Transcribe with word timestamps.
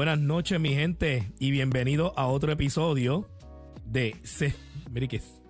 Buenas 0.00 0.18
noches, 0.18 0.58
mi 0.58 0.70
gente, 0.70 1.30
y 1.38 1.50
bienvenido 1.50 2.14
a 2.18 2.26
otro 2.26 2.50
episodio 2.50 3.28
de 3.84 4.16
Se. 4.22 4.54
Mire 4.90 5.08
que 5.08 5.16
es- 5.16 5.42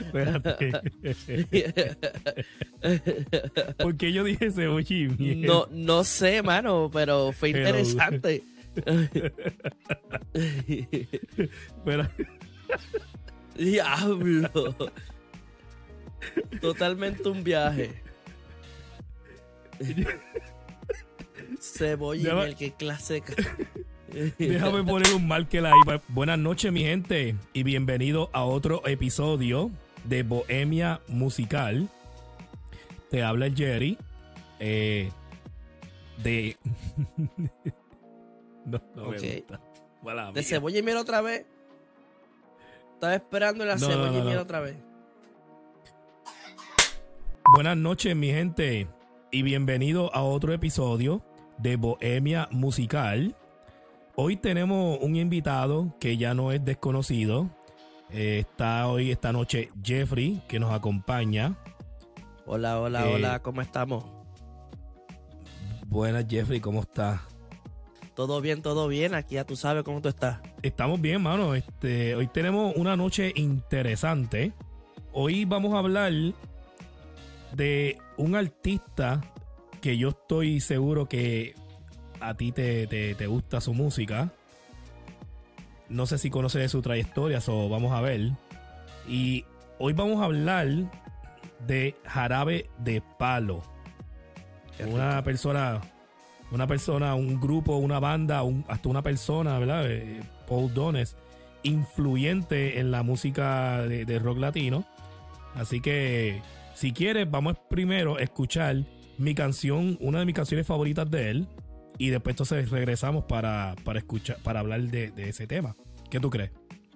Espérate. 0.00 0.72
¿Por 3.82 3.98
qué 3.98 4.14
yo 4.14 4.24
dije 4.24 4.50
miel? 5.18 5.42
No, 5.42 5.66
no 5.70 6.04
sé, 6.04 6.40
mano, 6.42 6.88
pero 6.90 7.32
fue 7.32 7.52
Pero- 7.52 7.68
interesante. 7.68 8.42
Pero- 11.84 12.08
Diablo. 13.58 14.74
Totalmente 16.62 17.28
un 17.28 17.44
viaje. 17.44 18.00
Cebolla 21.62 22.20
y 22.20 22.24
Ya 22.24 22.34
va- 22.34 22.44
miel, 22.44 22.56
qué 22.56 22.72
clase. 22.72 23.22
Déjame 24.38 24.82
poner 24.82 25.14
un 25.14 25.26
marker 25.28 25.64
ahí. 25.64 25.72
Buenas 26.08 26.38
noches, 26.38 26.72
mi 26.72 26.82
gente, 26.82 27.36
y 27.52 27.62
bienvenido 27.62 28.30
a 28.32 28.44
otro 28.44 28.84
episodio 28.86 29.70
de 30.04 30.24
Bohemia 30.24 31.00
Musical. 31.06 31.88
Te 33.10 33.22
habla 33.22 33.46
el 33.46 33.54
Jerry. 33.56 33.96
eh, 34.58 35.10
de. 36.22 36.56
no, 38.66 38.82
no 38.96 39.04
Ok. 39.04 39.20
me 39.20 39.36
gusta. 39.36 39.60
Mala 40.02 40.32
De 40.32 40.42
cebolla 40.42 40.78
y 40.80 40.82
miel 40.82 40.96
otra 40.96 41.20
vez. 41.20 41.46
Estaba 42.94 43.14
esperando 43.14 43.64
la 43.64 43.76
No, 43.76 43.86
cebolla 43.86 44.10
no, 44.10 44.18
y 44.18 44.22
miel 44.22 44.38
otra 44.38 44.60
vez. 44.60 44.76
Buenas 47.54 47.76
noches, 47.76 48.16
mi 48.16 48.28
gente, 48.30 48.88
y 49.30 49.42
bienvenido 49.42 50.12
a 50.14 50.22
otro 50.22 50.52
episodio 50.52 51.22
de 51.62 51.76
Bohemia 51.76 52.48
Musical. 52.50 53.36
Hoy 54.16 54.36
tenemos 54.36 54.98
un 55.00 55.16
invitado 55.16 55.96
que 56.00 56.16
ya 56.16 56.34
no 56.34 56.52
es 56.52 56.64
desconocido. 56.64 57.48
Eh, 58.10 58.40
está 58.40 58.88
hoy, 58.88 59.10
esta 59.10 59.32
noche, 59.32 59.70
Jeffrey, 59.82 60.42
que 60.48 60.58
nos 60.58 60.72
acompaña. 60.72 61.56
Hola, 62.44 62.80
hola, 62.80 63.08
Eh, 63.08 63.14
hola, 63.14 63.38
¿cómo 63.40 63.62
estamos? 63.62 64.04
Buenas, 65.86 66.26
Jeffrey, 66.28 66.60
¿cómo 66.60 66.80
estás? 66.80 67.20
Todo 68.14 68.40
bien, 68.40 68.60
todo 68.60 68.88
bien. 68.88 69.14
Aquí 69.14 69.36
ya 69.36 69.44
tú 69.44 69.56
sabes 69.56 69.84
cómo 69.84 70.02
tú 70.02 70.08
estás. 70.08 70.40
Estamos 70.62 71.00
bien, 71.00 71.22
mano. 71.22 71.54
Este, 71.54 72.14
hoy 72.14 72.26
tenemos 72.26 72.74
una 72.76 72.96
noche 72.96 73.32
interesante. 73.36 74.52
Hoy 75.12 75.44
vamos 75.44 75.72
a 75.74 75.78
hablar 75.78 76.12
de 77.54 77.98
un 78.16 78.34
artista 78.34 79.20
que 79.82 79.98
yo 79.98 80.08
estoy 80.10 80.60
seguro 80.60 81.06
que 81.08 81.54
a 82.20 82.34
ti 82.34 82.52
te, 82.52 82.86
te- 82.86 83.14
te 83.14 83.26
gusta 83.26 83.60
su 83.60 83.74
música. 83.74 84.32
No 85.90 86.06
sé 86.06 86.16
si 86.16 86.30
conoces 86.30 86.62
de 86.62 86.68
su 86.70 86.80
trayectoria, 86.80 87.40
o 87.48 87.68
vamos 87.68 87.92
a 87.92 88.00
ver. 88.00 88.30
Y 89.06 89.44
hoy 89.78 89.92
vamos 89.92 90.22
a 90.22 90.24
hablar 90.24 90.68
de 91.66 91.94
Jarabe 92.06 92.70
de 92.78 93.02
Palo 93.18 93.62
una 94.88 95.22
persona, 95.22 95.80
una 96.50 96.66
persona, 96.66 97.14
un 97.14 97.38
grupo, 97.40 97.76
una 97.76 98.00
banda, 98.00 98.42
un- 98.42 98.64
hasta 98.68 98.88
una 98.88 99.02
persona, 99.02 99.58
¿verdad? 99.60 99.88
Eh, 99.90 100.22
Paul 100.48 100.72
Dones, 100.74 101.16
influyente 101.62 102.80
en 102.80 102.90
la 102.90 103.02
música 103.04 103.82
de, 103.82 104.04
de 104.04 104.18
rock 104.18 104.38
latino. 104.38 104.84
Así 105.54 105.80
que, 105.80 106.40
si 106.74 106.92
quieres, 106.92 107.30
vamos 107.30 107.56
primero 107.68 108.16
a 108.16 108.22
escuchar 108.22 108.76
mi 109.22 109.34
canción, 109.34 109.96
una 110.00 110.18
de 110.18 110.26
mis 110.26 110.34
canciones 110.34 110.66
favoritas 110.66 111.10
de 111.10 111.30
él, 111.30 111.48
y 111.96 112.10
después 112.10 112.34
entonces 112.34 112.70
regresamos 112.70 113.24
para, 113.24 113.76
para 113.84 114.00
escuchar, 114.00 114.38
para 114.42 114.60
hablar 114.60 114.82
de, 114.82 115.10
de 115.12 115.28
ese 115.28 115.46
tema. 115.46 115.76
¿Qué 116.10 116.18
tú 116.18 116.28
crees? 116.28 116.50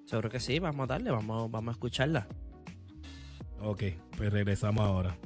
Seguro 0.05 0.29
que 0.29 0.41
sí, 0.41 0.59
vamos 0.59 0.85
a 0.85 0.87
darle, 0.87 1.11
vamos, 1.11 1.51
vamos 1.51 1.73
a 1.73 1.77
escucharla. 1.77 2.27
Ok, 3.61 3.85
pues 4.17 4.33
regresamos 4.33 4.85
ahora. 4.85 5.17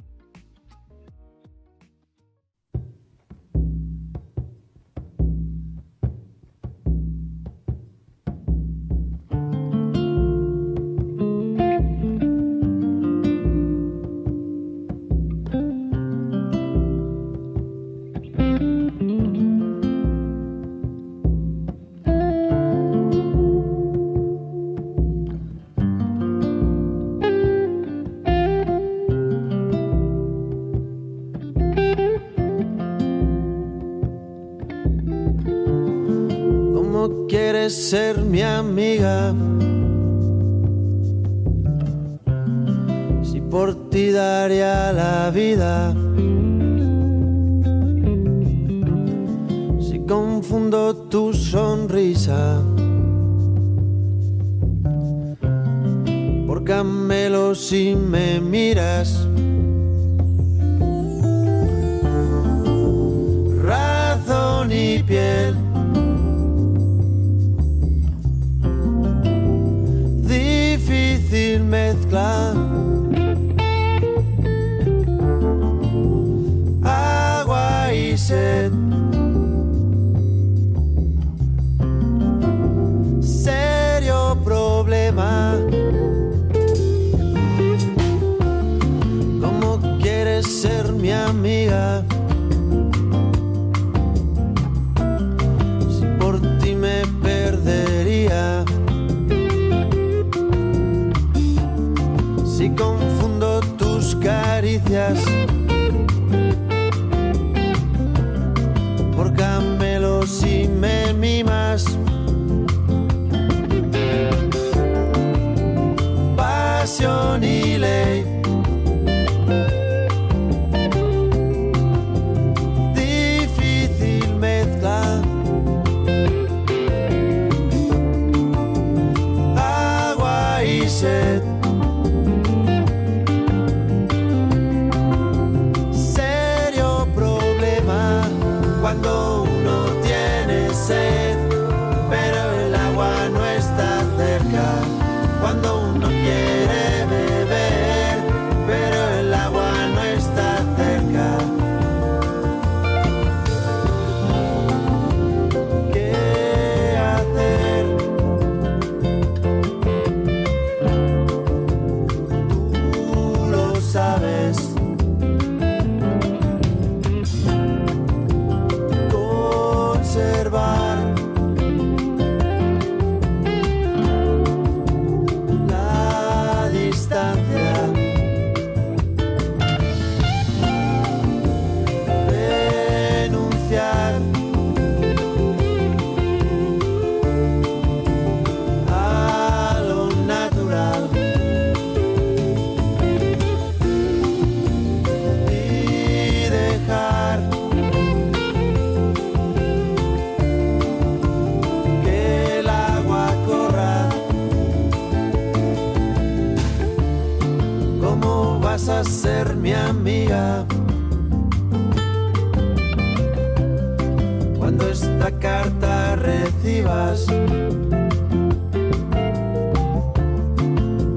Recibas. 216.15 217.27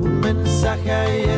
Un 0.02 0.20
mensaje 0.20 0.92
ahí 0.92 1.33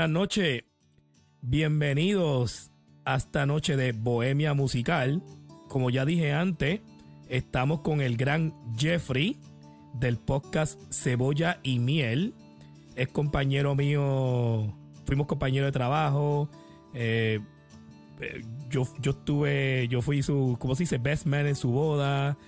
Buenas 0.00 0.18
noches, 0.18 0.64
bienvenidos 1.42 2.70
a 3.04 3.16
esta 3.16 3.44
noche 3.44 3.76
de 3.76 3.92
Bohemia 3.92 4.54
Musical. 4.54 5.22
Como 5.68 5.90
ya 5.90 6.06
dije 6.06 6.32
antes, 6.32 6.80
estamos 7.28 7.82
con 7.82 8.00
el 8.00 8.16
gran 8.16 8.54
Jeffrey 8.78 9.36
del 9.92 10.16
podcast 10.16 10.80
Cebolla 10.90 11.60
y 11.62 11.80
Miel. 11.80 12.32
Es 12.96 13.08
compañero 13.08 13.74
mío, 13.74 14.74
fuimos 15.04 15.26
compañeros 15.26 15.68
de 15.68 15.72
trabajo. 15.72 16.48
eh, 16.94 17.40
eh, 18.22 18.42
yo, 18.70 18.84
yo 19.02 19.10
estuve, 19.10 19.86
yo 19.88 20.00
fui 20.00 20.22
su, 20.22 20.56
¿cómo 20.58 20.76
se 20.76 20.84
dice? 20.84 20.96
Best 20.96 21.26
man 21.26 21.46
en 21.46 21.56
su 21.56 21.72
boda. 21.72 22.38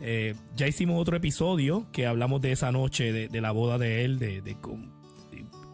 Eh, 0.00 0.34
ya 0.56 0.66
hicimos 0.66 0.98
otro 0.98 1.14
episodio 1.14 1.88
que 1.92 2.06
hablamos 2.06 2.40
de 2.40 2.52
esa 2.52 2.72
noche, 2.72 3.12
de, 3.12 3.40
la 3.42 3.50
boda 3.50 3.76
de 3.76 4.06
él, 4.06 4.18
de, 4.18 4.40
de 4.40 4.54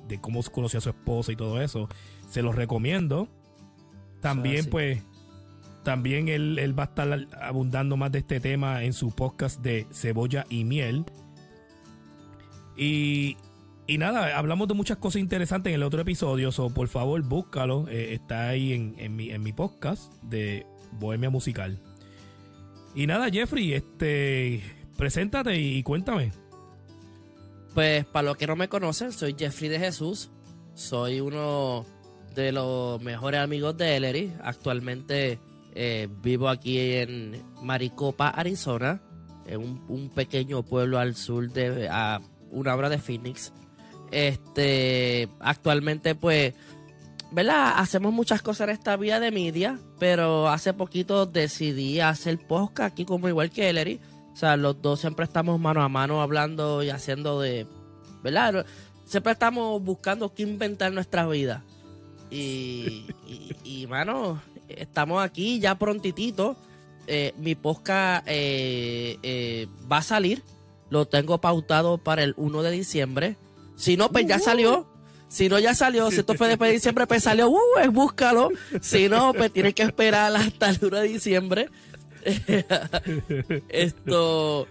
de- 0.08 0.20
cómo 0.20 0.42
conoció 0.44 0.78
a 0.78 0.80
su 0.80 0.88
esposa 0.90 1.32
y 1.32 1.36
todo 1.36 1.60
eso. 1.60 1.88
Se 2.28 2.42
los 2.42 2.54
recomiendo. 2.54 3.28
También, 4.20 4.66
pues, 4.70 5.02
también 5.84 6.28
él, 6.28 6.58
él 6.58 6.76
va 6.78 6.84
a 6.84 6.86
estar 6.86 7.26
abundando 7.40 7.96
más 7.96 8.10
de 8.12 8.18
este 8.18 8.40
tema 8.40 8.82
en 8.82 8.92
su 8.92 9.10
podcast 9.14 9.60
de 9.60 9.86
Cebolla 9.92 10.44
y 10.50 10.64
Miel. 10.64 11.04
Y, 12.76 13.36
y 13.86 13.98
nada, 13.98 14.36
hablamos 14.38 14.68
de 14.68 14.74
muchas 14.74 14.98
cosas 14.98 15.20
interesantes 15.20 15.70
en 15.70 15.76
el 15.76 15.82
otro 15.82 16.00
episodio. 16.00 16.52
So, 16.52 16.70
por 16.70 16.88
favor, 16.88 17.22
búscalo. 17.22 17.86
eh, 17.88 18.14
está 18.14 18.48
ahí 18.48 18.72
en, 18.72 18.94
en 18.98 19.16
mi, 19.16 19.30
en 19.30 19.42
mi 19.42 19.52
podcast 19.52 20.12
de 20.22 20.66
Bohemia 20.98 21.30
Musical. 21.30 21.80
Y 22.94 23.06
nada, 23.06 23.30
Jeffrey, 23.30 23.72
este, 23.74 24.62
preséntate 24.96 25.58
y 25.60 25.82
cuéntame. 25.82 26.32
Pues 27.78 28.04
para 28.06 28.24
los 28.24 28.36
que 28.36 28.48
no 28.48 28.56
me 28.56 28.68
conocen, 28.68 29.12
soy 29.12 29.36
Jeffrey 29.38 29.68
de 29.68 29.78
Jesús. 29.78 30.30
Soy 30.74 31.20
uno 31.20 31.86
de 32.34 32.50
los 32.50 33.00
mejores 33.00 33.38
amigos 33.38 33.76
de 33.76 33.96
Ellery. 33.96 34.32
Actualmente 34.42 35.38
eh, 35.76 36.08
vivo 36.20 36.48
aquí 36.48 36.76
en 36.76 37.40
Maricopa, 37.62 38.30
Arizona, 38.30 39.00
en 39.46 39.80
un, 39.86 40.10
pequeño 40.12 40.64
pueblo 40.64 40.98
al 40.98 41.14
sur 41.14 41.52
de 41.52 41.88
a 41.88 42.20
una 42.50 42.74
hora 42.74 42.88
de 42.88 42.98
Phoenix. 42.98 43.52
Este, 44.10 45.28
actualmente 45.38 46.16
pues, 46.16 46.54
¿verdad? 47.30 47.74
Hacemos 47.76 48.12
muchas 48.12 48.42
cosas 48.42 48.70
en 48.70 48.74
esta 48.74 48.96
vía 48.96 49.20
de 49.20 49.30
media, 49.30 49.78
pero 50.00 50.48
hace 50.48 50.74
poquito 50.74 51.26
decidí 51.26 52.00
hacer 52.00 52.44
podcast 52.44 52.92
aquí 52.92 53.04
como 53.04 53.28
igual 53.28 53.50
que 53.50 53.70
Ellery. 53.70 54.00
O 54.38 54.40
sea, 54.40 54.56
los 54.56 54.80
dos 54.80 55.00
siempre 55.00 55.24
estamos 55.24 55.58
mano 55.58 55.82
a 55.82 55.88
mano 55.88 56.22
hablando 56.22 56.84
y 56.84 56.90
haciendo 56.90 57.40
de, 57.40 57.66
¿verdad? 58.22 58.64
Siempre 59.04 59.32
estamos 59.32 59.82
buscando 59.82 60.32
qué 60.32 60.44
inventar 60.44 60.90
en 60.90 60.94
nuestra 60.94 61.26
vida. 61.26 61.64
Y, 62.30 63.04
y, 63.26 63.56
y, 63.64 63.86
mano, 63.88 64.40
estamos 64.68 65.24
aquí 65.24 65.58
ya 65.58 65.76
prontitito. 65.76 66.56
Eh, 67.08 67.34
mi 67.36 67.56
podcast 67.56 68.24
eh, 68.28 69.18
eh, 69.24 69.66
va 69.90 69.96
a 69.96 70.02
salir. 70.02 70.44
Lo 70.88 71.08
tengo 71.08 71.40
pautado 71.40 71.98
para 71.98 72.22
el 72.22 72.34
1 72.36 72.62
de 72.62 72.70
diciembre. 72.70 73.36
Si 73.74 73.96
no, 73.96 74.08
pues 74.12 74.24
ya 74.28 74.38
salió. 74.38 74.86
Si 75.26 75.48
no, 75.48 75.58
ya 75.58 75.74
salió. 75.74 76.12
Si 76.12 76.20
esto 76.20 76.34
fue 76.34 76.46
después 76.46 76.68
de 76.68 76.74
diciembre, 76.74 77.08
pues 77.08 77.24
salió. 77.24 77.50
Uh, 77.50 77.90
búscalo. 77.90 78.50
Si 78.82 79.08
no, 79.08 79.34
pues 79.34 79.52
tienes 79.52 79.74
que 79.74 79.82
esperar 79.82 80.36
hasta 80.36 80.70
el 80.70 80.78
1 80.80 80.96
de 80.96 81.08
diciembre. 81.08 81.68
Esto. 83.68 84.66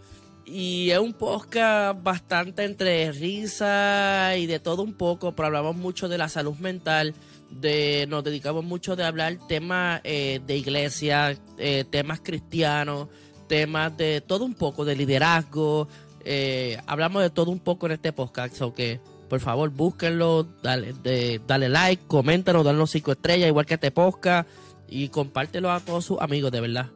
Y 0.45 0.91
es 0.91 0.99
un 0.99 1.13
podcast 1.13 2.01
bastante 2.01 2.63
entre 2.63 3.11
risa 3.11 4.37
y 4.37 4.45
de 4.45 4.59
todo 4.59 4.81
un 4.81 4.93
poco, 4.93 5.33
pero 5.33 5.47
hablamos 5.47 5.75
mucho 5.75 6.07
de 6.07 6.17
la 6.17 6.29
salud 6.29 6.55
mental, 6.55 7.13
de 7.49 8.05
nos 8.07 8.23
dedicamos 8.23 8.63
mucho 8.63 8.95
de 8.95 9.03
hablar 9.03 9.37
temas 9.49 9.99
eh, 10.05 10.39
de 10.47 10.55
iglesia, 10.55 11.37
eh, 11.57 11.83
temas 11.89 12.21
cristianos, 12.21 13.09
temas 13.49 13.97
de 13.97 14.21
todo 14.21 14.45
un 14.45 14.53
poco, 14.53 14.85
de 14.85 14.95
liderazgo. 14.95 15.89
eh, 16.23 16.77
hablamos 16.87 17.23
de 17.23 17.29
todo 17.29 17.51
un 17.51 17.59
poco 17.59 17.87
en 17.87 17.93
este 17.93 18.13
podcast, 18.13 18.61
que 18.73 19.01
por 19.29 19.41
favor 19.41 19.69
búsquenlo, 19.69 20.47
dale, 20.63 20.93
de, 21.03 21.41
dale 21.45 21.67
like, 21.67 22.03
coméntanos, 22.07 22.63
danos 22.63 22.91
cinco 22.91 23.11
estrellas, 23.11 23.49
igual 23.49 23.65
que 23.65 23.73
este 23.73 23.91
podcast, 23.91 24.47
y 24.87 25.09
compártelo 25.09 25.71
a 25.71 25.81
todos 25.81 26.05
sus 26.05 26.21
amigos, 26.21 26.51
de 26.53 26.61
verdad. 26.61 26.87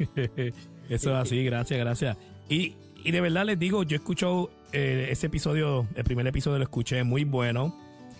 Eso 0.88 1.10
es 1.10 1.16
así, 1.16 1.44
gracias, 1.44 1.78
gracias. 1.78 2.16
Y, 2.48 2.74
y 3.04 3.10
de 3.12 3.20
verdad 3.20 3.44
les 3.46 3.58
digo, 3.58 3.82
yo 3.84 3.96
escucho 3.96 4.50
eh, 4.72 5.08
ese 5.10 5.26
episodio, 5.28 5.86
el 5.94 6.04
primer 6.04 6.26
episodio 6.26 6.58
lo 6.58 6.64
escuché 6.64 7.04
muy 7.04 7.24
bueno. 7.24 7.76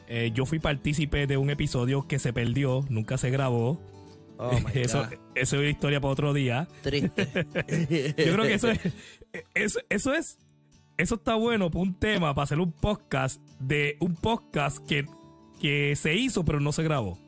Eh, 0.09 0.33
yo 0.35 0.45
fui 0.47 0.59
partícipe 0.59 1.27
de 1.27 1.37
un 1.37 1.51
episodio 1.51 2.07
que 2.09 2.19
se 2.19 2.33
perdió, 2.33 2.85
nunca 2.89 3.17
se 3.19 3.31
grabó. 3.31 3.81
Oh 4.39 4.51
eso, 4.75 5.07
eso 5.35 5.57
es 5.57 5.61
una 5.61 5.69
historia 5.71 6.01
para 6.01 6.13
otro 6.13 6.33
día. 6.33 6.67
Triste. 6.83 7.29
Yo 8.17 8.33
creo 8.35 8.43
que 8.43 8.55
eso 8.55 8.71
es, 8.71 8.81
eso, 9.55 9.81
eso 9.89 10.15
es, 10.15 10.39
eso 10.97 11.15
está 11.17 11.35
bueno 11.35 11.71
para 11.71 11.83
un 11.83 11.95
tema, 11.95 12.35
para 12.35 12.45
hacer 12.45 12.59
un 12.59 12.73
podcast 12.73 13.41
de 13.61 13.97
un 14.01 14.15
podcast 14.15 14.79
que, 14.87 15.07
que 15.61 15.95
se 15.97 16.15
hizo 16.15 16.45
pero 16.45 16.59
no 16.61 16.73
se 16.73 16.83
grabó. 16.83 17.19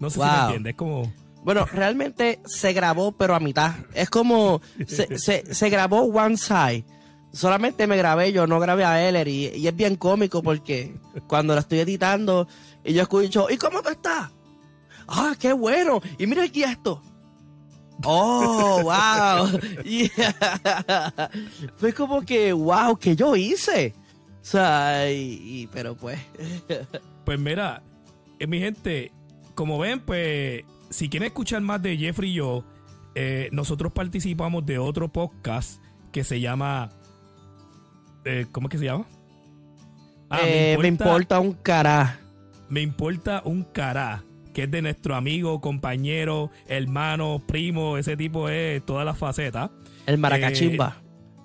No 0.00 0.10
sé 0.10 0.14
si 0.20 0.20
me 0.20 0.26
Wow. 0.26 0.44
entiendes, 0.46 0.70
es 0.72 0.76
como... 0.76 1.12
Bueno, 1.46 1.64
realmente 1.64 2.40
se 2.44 2.72
grabó, 2.72 3.12
pero 3.12 3.36
a 3.36 3.38
mitad. 3.40 3.72
Es 3.94 4.10
como 4.10 4.60
se, 4.84 5.16
se, 5.20 5.54
se 5.54 5.70
grabó 5.70 6.00
one 6.02 6.36
side. 6.36 6.84
Solamente 7.32 7.86
me 7.86 7.96
grabé 7.96 8.32
yo, 8.32 8.48
no 8.48 8.58
grabé 8.58 8.84
a 8.84 9.08
Eller. 9.08 9.28
Y, 9.28 9.46
y 9.54 9.68
es 9.68 9.76
bien 9.76 9.94
cómico 9.94 10.42
porque 10.42 10.96
cuando 11.28 11.54
la 11.54 11.60
estoy 11.60 11.78
editando 11.78 12.48
y 12.84 12.94
yo 12.94 13.02
escucho, 13.02 13.46
¿y 13.48 13.56
cómo 13.58 13.80
tú 13.80 13.90
estás? 13.90 14.28
Ah, 15.06 15.36
qué 15.38 15.52
bueno. 15.52 16.00
Y 16.18 16.26
mira 16.26 16.42
aquí 16.42 16.64
esto. 16.64 17.00
Oh, 18.02 18.80
wow. 18.82 19.60
Yeah. 19.84 21.30
Fue 21.76 21.92
como 21.94 22.22
que, 22.22 22.52
wow, 22.52 22.96
que 22.96 23.14
yo 23.14 23.36
hice. 23.36 23.94
O 24.42 24.44
sea, 24.44 25.08
y, 25.12 25.40
y- 25.44 25.66
pero 25.68 25.94
pues. 25.96 26.18
Pues 27.24 27.38
mira, 27.38 27.82
eh, 28.40 28.48
mi 28.48 28.58
gente, 28.58 29.12
como 29.54 29.78
ven, 29.78 30.00
pues 30.00 30.64
si 30.90 31.08
quieren 31.08 31.28
escuchar 31.28 31.60
más 31.62 31.82
de 31.82 31.96
Jeffrey 31.96 32.30
y 32.30 32.34
yo, 32.34 32.64
eh, 33.14 33.48
nosotros 33.52 33.92
participamos 33.92 34.64
de 34.66 34.78
otro 34.78 35.08
podcast 35.12 35.82
que 36.12 36.24
se 36.24 36.40
llama... 36.40 36.90
eh, 38.24 38.46
¿Cómo 38.52 38.68
es 38.68 38.72
que 38.72 38.78
se 38.78 38.84
llama? 38.84 39.06
Ah, 40.30 40.40
eh, 40.44 40.76
me 40.80 40.88
importa 40.88 41.40
un 41.40 41.52
cará. 41.52 42.20
Me 42.68 42.80
importa 42.80 43.42
un 43.44 43.62
cará, 43.62 44.24
que 44.52 44.64
es 44.64 44.70
de 44.70 44.82
nuestro 44.82 45.14
amigo, 45.14 45.60
compañero, 45.60 46.50
hermano, 46.66 47.42
primo, 47.46 47.96
ese 47.96 48.16
tipo 48.16 48.48
es 48.48 48.84
todas 48.84 49.04
las 49.04 49.16
facetas. 49.16 49.70
El 50.06 50.18
maracachimba. 50.18 50.96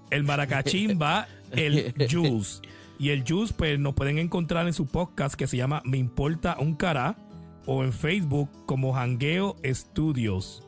El 0.10 0.24
maracachimba, 0.24 1.28
el 1.52 1.94
Juice. 2.10 2.62
Y 2.98 3.10
el 3.10 3.24
Juice, 3.28 3.54
pues 3.56 3.80
nos 3.80 3.94
pueden 3.94 4.18
encontrar 4.18 4.68
en 4.68 4.74
su 4.74 4.88
podcast 4.88 5.36
que 5.36 5.48
se 5.48 5.58
llama 5.58 5.82
Me 5.86 5.98
Importa 5.98 6.58
un 6.60 6.76
Cará 6.76 7.16
o 7.66 7.84
en 7.84 7.94
Facebook 7.94 8.50
como 8.66 8.96
Hangueo 8.96 9.56
Studios. 9.66 10.64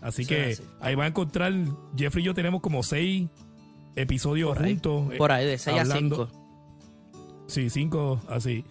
Así 0.00 0.24
Sí, 0.24 0.28
que 0.28 0.44
así. 0.52 0.62
ahí 0.80 0.94
va 0.94 1.04
a 1.04 1.06
encontrar, 1.08 1.52
Jeffrey 1.96 2.22
y 2.22 2.26
yo 2.26 2.34
tenemos 2.34 2.60
como 2.60 2.82
seis 2.82 3.28
episodios 3.96 4.54
Por 4.56 4.64
ahí, 4.64 4.72
juntos. 4.72 5.14
eh, 5.14 5.16
Por 5.16 5.32
ahí, 5.32 5.46
de 5.46 5.56
6 5.58 5.76
a 5.78 5.80
hablando- 5.82 6.28
5. 6.28 6.40
Sí, 7.46 7.70
cinco, 7.70 8.20
así. 8.28 8.64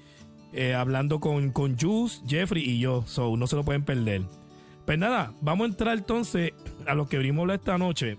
Eh, 0.52 0.74
hablando 0.76 1.20
con, 1.20 1.52
con 1.52 1.78
Juice, 1.80 2.22
Jeffrey 2.28 2.64
y 2.64 2.80
yo. 2.80 3.04
So, 3.08 3.36
no 3.38 3.48
se 3.48 3.56
lo 3.56 3.64
pueden 3.64 3.84
perder. 3.84 4.24
Pues 4.86 5.00
nada, 5.00 5.32
vamos 5.42 5.66
a 5.66 5.70
entrar 5.70 5.98
entonces 5.98 6.52
a 6.86 6.94
lo 6.94 7.08
que 7.08 7.18
venimos 7.18 7.40
a 7.40 7.42
hablar 7.44 7.60
esta 7.60 7.78
noche. 7.78 8.18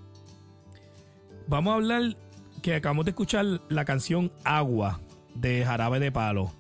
Vamos 1.46 1.73
a 1.73 1.75
hablar 1.76 2.16
que 2.62 2.75
acabamos 2.75 3.04
de 3.04 3.11
escuchar 3.11 3.44
la 3.68 3.84
canción 3.84 4.32
Agua 4.44 5.00
de 5.34 5.64
Jarabe 5.64 6.00
de 6.00 6.11
Palo. 6.11 6.50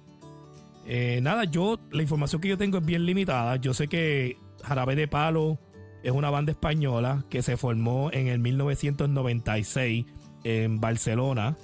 Eh, 0.86 1.20
nada, 1.22 1.44
yo, 1.44 1.78
la 1.90 2.02
información 2.02 2.40
que 2.40 2.48
yo 2.48 2.58
tengo 2.58 2.78
es 2.78 2.84
bien 2.84 3.06
limitada. 3.06 3.56
Yo 3.56 3.74
sé 3.74 3.88
que 3.88 4.36
Jarabe 4.62 4.96
de 4.96 5.08
Palo 5.08 5.58
es 6.02 6.12
una 6.12 6.30
banda 6.30 6.52
española 6.52 7.24
que 7.30 7.42
se 7.42 7.56
formó 7.56 8.10
en 8.12 8.28
el 8.28 8.38
1996 8.38 10.04
en 10.44 10.80
Barcelona 10.80 11.56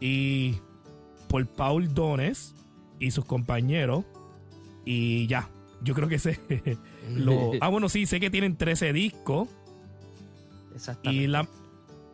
y 0.00 0.56
por 1.28 1.46
Paul 1.46 1.92
Dones 1.92 2.54
y 2.98 3.10
sus 3.10 3.26
compañeros 3.26 4.04
y 4.84 5.26
ya, 5.26 5.50
yo 5.82 5.94
creo 5.94 6.08
que 6.08 6.18
sé 6.18 6.40
lo... 7.14 7.52
Ah, 7.60 7.68
bueno, 7.68 7.88
sí, 7.90 8.06
sé 8.06 8.20
que 8.20 8.30
tienen 8.30 8.56
13 8.56 8.94
discos 8.94 9.48
Exactamente. 10.74 11.22
y, 11.22 11.26
la, 11.26 11.46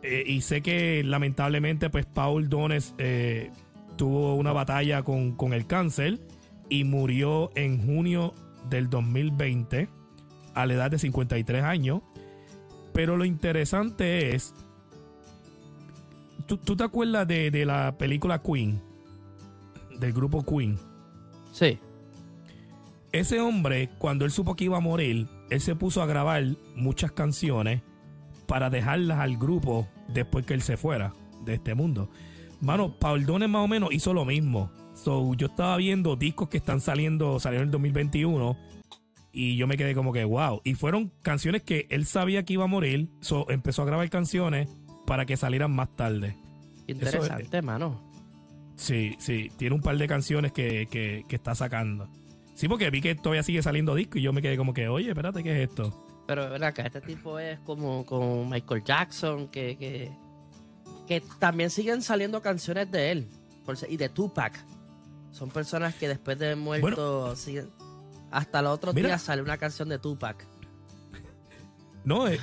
eh, 0.03 0.25
y 0.27 0.41
sé 0.41 0.61
que 0.61 1.05
lamentablemente 1.05 1.91
pues 1.91 2.07
Paul 2.07 2.49
Dones 2.49 2.95
eh, 2.99 3.53
tuvo 3.97 4.35
una 4.35 4.53
batalla 4.53 5.03
con, 5.03 5.33
con 5.33 5.53
el 5.53 5.67
cáncer 5.67 6.21
y 6.69 6.85
murió 6.85 7.51
en 7.55 7.85
junio 7.85 8.35
del 8.69 8.89
2020 8.89 9.89
a 10.55 10.67
la 10.67 10.75
edad 10.75 10.91
de 10.91 10.99
53 10.99 11.63
años. 11.63 12.03
Pero 12.93 13.17
lo 13.17 13.25
interesante 13.25 14.35
es, 14.35 14.55
¿tú, 16.47 16.57
tú 16.57 16.77
te 16.77 16.85
acuerdas 16.85 17.27
de, 17.27 17.51
de 17.51 17.65
la 17.65 17.97
película 17.99 18.43
Queen? 18.43 18.81
Del 19.99 20.13
grupo 20.13 20.45
Queen. 20.45 20.79
Sí. 21.53 21.79
Ese 23.13 23.41
hombre, 23.41 23.91
cuando 23.99 24.25
él 24.25 24.31
supo 24.31 24.57
que 24.57 24.65
iba 24.65 24.77
a 24.77 24.81
morir, 24.81 25.29
él 25.51 25.61
se 25.61 25.77
puso 25.77 26.03
a 26.03 26.07
grabar 26.07 26.45
muchas 26.75 27.13
canciones 27.13 27.83
para 28.47 28.71
dejarlas 28.71 29.21
al 29.21 29.37
grupo 29.37 29.89
después 30.09 30.45
que 30.45 30.55
él 30.55 30.63
se 30.63 30.77
fuera 30.77 31.15
de 31.45 31.55
este 31.55 31.75
mundo. 31.75 32.11
Mano, 32.65 32.99
Paul 32.99 33.27
Dones 33.27 33.49
más 33.49 33.63
o 33.63 33.69
menos 33.69 33.93
hizo 33.93 34.15
lo 34.15 34.25
mismo. 34.25 34.73
So, 34.95 35.35
yo 35.35 35.49
estaba 35.49 35.77
viendo 35.77 36.17
discos 36.17 36.49
que 36.49 36.57
están 36.57 36.81
saliendo, 36.81 37.39
salieron 37.39 37.65
en 37.65 37.69
el 37.69 37.73
2021 37.73 38.57
y 39.33 39.57
yo 39.57 39.67
me 39.67 39.77
quedé 39.77 39.95
como 39.95 40.13
que 40.13 40.25
wow. 40.25 40.63
Y 40.65 40.75
fueron 40.75 41.13
canciones 41.23 41.63
que 41.63 41.87
él 41.91 42.07
sabía 42.07 42.45
que 42.45 42.55
iba 42.55 42.65
a 42.65 42.69
morir, 42.69 43.11
so 43.21 43.51
empezó 43.51 43.83
a 43.83 43.85
grabar 43.85 44.09
canciones 44.09 44.69
para 45.07 45.27
que 45.27 45.37
salieran 45.37 45.73
más 45.73 45.95
tarde. 45.95 46.37
Interesante, 46.87 47.61
mano. 47.61 48.01
Sí, 48.77 49.15
sí, 49.19 49.51
tiene 49.57 49.75
un 49.75 49.83
par 49.83 49.99
de 49.99 50.09
canciones 50.09 50.53
que, 50.53 50.87
que, 50.91 51.25
que 51.29 51.37
está 51.37 51.55
sacando. 51.55 52.09
Sí, 52.55 52.69
porque 52.69 52.89
vi 52.91 53.01
que 53.01 53.15
todavía 53.15 53.43
sigue 53.43 53.63
saliendo 53.63 53.95
disco 53.95 54.19
y 54.19 54.23
yo 54.23 54.33
me 54.33 54.41
quedé 54.41 54.57
como 54.57 54.73
que, 54.73 54.89
oye, 54.89 55.09
espérate, 55.09 55.43
¿qué 55.43 55.63
es 55.63 55.69
esto? 55.69 55.93
Pero 56.27 56.49
verdad 56.49 56.73
que 56.73 56.83
este 56.83 57.01
tipo 57.01 57.39
es 57.39 57.59
como, 57.61 58.07
como 58.07 58.45
Michael 58.47 58.83
Jackson, 58.85 59.49
que, 59.49 59.77
que, 59.77 60.11
que 61.07 61.23
también 61.39 61.71
siguen 61.71 62.03
saliendo 62.03 62.41
canciones 62.43 62.91
de 62.91 63.13
él 63.13 63.29
y 63.89 63.97
de 63.97 64.09
Tupac. 64.09 64.55
Son 65.33 65.51
personas 65.51 65.95
que 65.95 66.09
después 66.09 66.39
de 66.39 66.55
muerto 66.57 67.35
siguen. 67.37 67.69
Hasta 68.31 68.61
el 68.61 68.67
otro 68.67 68.93
Mira. 68.93 69.09
día 69.09 69.19
sale 69.19 69.43
una 69.43 69.57
canción 69.59 69.89
de 69.89 69.99
Tupac. 69.99 70.47
No, 72.05 72.29
eh, 72.29 72.39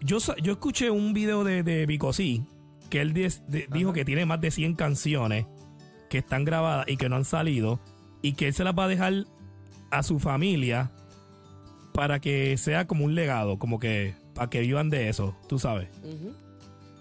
yo, 0.00 0.18
yo 0.40 0.52
escuché 0.52 0.88
un 0.90 1.12
video 1.12 1.42
de, 1.42 1.64
de 1.64 1.84
Vico 1.84 2.12
C, 2.12 2.42
que 2.90 3.00
él 3.00 3.12
de- 3.12 3.66
dijo 3.72 3.92
que 3.92 4.04
tiene 4.04 4.24
más 4.24 4.40
de 4.40 4.52
100 4.52 4.74
canciones 4.76 5.46
que 6.08 6.18
están 6.18 6.44
grabadas 6.44 6.86
y 6.88 6.96
que 6.96 7.08
no 7.08 7.16
han 7.16 7.24
salido 7.24 7.80
y 8.22 8.34
que 8.34 8.46
él 8.46 8.54
se 8.54 8.62
las 8.62 8.72
va 8.78 8.84
a 8.84 8.88
dejar 8.88 9.24
a 9.90 10.04
su 10.04 10.20
familia 10.20 10.92
para 11.92 12.20
que 12.20 12.56
sea 12.56 12.86
como 12.86 13.04
un 13.04 13.16
legado, 13.16 13.58
como 13.58 13.80
que 13.80 14.14
para 14.34 14.48
que 14.48 14.60
vivan 14.60 14.90
de 14.90 15.08
eso, 15.08 15.34
tú 15.48 15.58
sabes. 15.58 15.88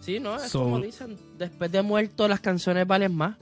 Sí, 0.05 0.19
no, 0.19 0.35
es 0.35 0.51
So- 0.51 0.59
como 0.63 0.79
dicen, 0.79 1.17
después 1.39 1.71
de 1.71 1.81
muerto 1.81 2.27
las 2.27 2.39
canciones 2.39 2.85
valen 2.85 3.15
más. 3.15 3.37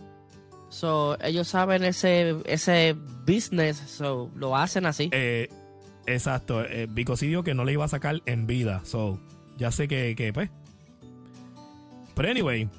So, 0.70 1.18
ellos 1.22 1.50
saben 1.50 1.84
ese, 1.84 2.38
ese 2.46 2.96
business, 3.28 3.78
so, 3.78 4.32
lo 4.34 4.56
hacen 4.56 4.86
así. 4.86 5.10
Eh, 5.12 5.50
exacto, 6.08 6.64
eh, 6.64 6.88
dijo 6.90 7.44
que 7.44 7.54
no 7.54 7.66
le 7.66 7.74
iba 7.74 7.86
a 7.86 7.90
sacar 7.90 8.22
en 8.26 8.48
vida, 8.48 8.82
so 8.86 9.20
ya 9.58 9.72
sé 9.72 9.88
que, 9.90 10.16
que 10.16 10.32
pues. 10.32 10.50
Pero 12.16 12.30
anyway, 12.30 12.70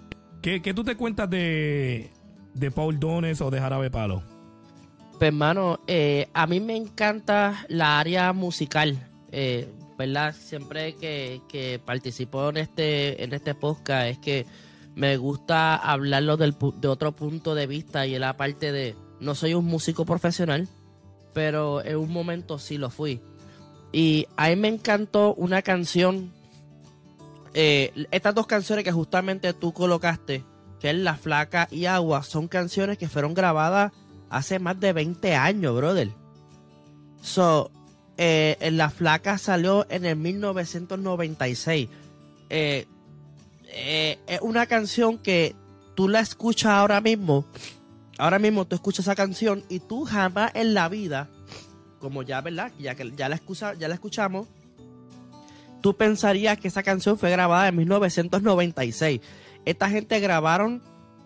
¿qué, 0.42 0.62
qué 0.62 0.72
tú 0.74 0.82
te 0.82 0.96
cuentas 0.96 1.28
de, 1.28 2.10
de 2.54 2.70
Paul 2.70 2.98
Dones 2.98 3.40
o 3.42 3.50
de 3.50 3.60
Jarabe 3.60 3.90
Palo? 3.90 4.22
Pues, 5.18 5.22
hermano, 5.28 5.80
eh, 5.86 6.28
a 6.34 6.46
mí 6.46 6.58
me 6.60 6.76
encanta 6.76 7.64
la 7.68 8.00
área 8.00 8.32
musical, 8.32 8.98
eh, 9.30 9.68
¿verdad? 9.96 10.34
Siempre 10.34 10.94
que, 10.96 11.40
que 11.48 11.80
participo 11.84 12.48
en 12.48 12.58
este, 12.58 13.22
en 13.22 13.32
este 13.32 13.54
podcast 13.54 14.06
es 14.08 14.18
que 14.18 14.46
me 14.94 15.16
gusta 15.16 15.76
hablarlo 15.76 16.36
del, 16.36 16.56
de 16.80 16.88
otro 16.88 17.12
punto 17.12 17.54
de 17.54 17.66
vista 17.66 18.06
y 18.06 18.18
la 18.18 18.36
parte 18.36 18.72
de, 18.72 18.94
no 19.20 19.34
soy 19.34 19.54
un 19.54 19.64
músico 19.64 20.04
profesional, 20.04 20.68
pero 21.32 21.84
en 21.84 21.96
un 21.96 22.12
momento 22.12 22.58
sí 22.58 22.78
lo 22.78 22.90
fui. 22.90 23.20
Y 23.92 24.26
a 24.36 24.48
mí 24.48 24.56
me 24.56 24.68
encantó 24.68 25.34
una 25.34 25.62
canción, 25.62 26.32
eh, 27.54 27.92
estas 28.10 28.34
dos 28.34 28.46
canciones 28.46 28.84
que 28.84 28.92
justamente 28.92 29.52
tú 29.52 29.72
colocaste, 29.72 30.44
que 30.80 30.90
es 30.90 30.96
La 30.96 31.16
Flaca 31.16 31.68
y 31.70 31.86
Agua, 31.86 32.22
son 32.22 32.48
canciones 32.48 32.98
que 32.98 33.08
fueron 33.08 33.34
grabadas 33.34 33.92
hace 34.30 34.58
más 34.58 34.78
de 34.80 34.92
20 34.92 35.34
años, 35.34 35.76
brother. 35.76 36.10
So, 37.22 37.70
eh, 38.16 38.70
La 38.72 38.90
Flaca 38.90 39.38
salió 39.38 39.86
en 39.90 40.04
el 40.04 40.16
1996. 40.16 41.88
Eh, 42.50 42.86
eh, 43.68 44.18
es 44.26 44.40
una 44.40 44.66
canción 44.66 45.18
que 45.18 45.54
tú 45.94 46.08
la 46.08 46.20
escuchas 46.20 46.72
ahora 46.72 47.00
mismo. 47.00 47.44
Ahora 48.18 48.38
mismo 48.38 48.64
tú 48.64 48.76
escuchas 48.76 49.06
esa 49.06 49.16
canción 49.16 49.64
y 49.68 49.80
tú 49.80 50.04
jamás 50.04 50.52
en 50.54 50.74
la 50.74 50.88
vida, 50.88 51.28
como 51.98 52.22
ya, 52.22 52.40
¿verdad? 52.40 52.70
Ya 52.78 52.94
que 52.94 53.10
ya 53.16 53.28
la, 53.28 53.40
ya 53.78 53.88
la 53.88 53.94
escuchamos, 53.94 54.46
tú 55.80 55.96
pensarías 55.96 56.58
que 56.58 56.68
esa 56.68 56.84
canción 56.84 57.18
fue 57.18 57.30
grabada 57.30 57.68
en 57.68 57.76
1996. 57.76 59.20
Esta 59.64 59.90
gente 59.90 60.20
grabaron 60.20 60.80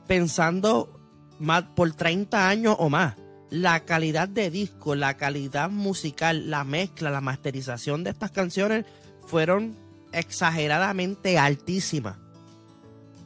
pensando 0.07 0.99
más 1.39 1.65
por 1.75 1.93
30 1.93 2.49
años 2.49 2.77
o 2.79 2.89
más. 2.89 3.15
La 3.51 3.81
calidad 3.81 4.29
de 4.29 4.51
disco, 4.51 4.95
la 4.95 5.17
calidad 5.17 5.71
musical, 5.71 6.51
la 6.51 6.65
mezcla, 6.65 7.11
la 7.11 7.21
masterización 7.21 8.05
de 8.05 8.11
estas 8.11 8.31
canciones 8.31 8.85
fueron 9.27 9.75
exageradamente 10.13 11.39
altísimas. 11.39 12.17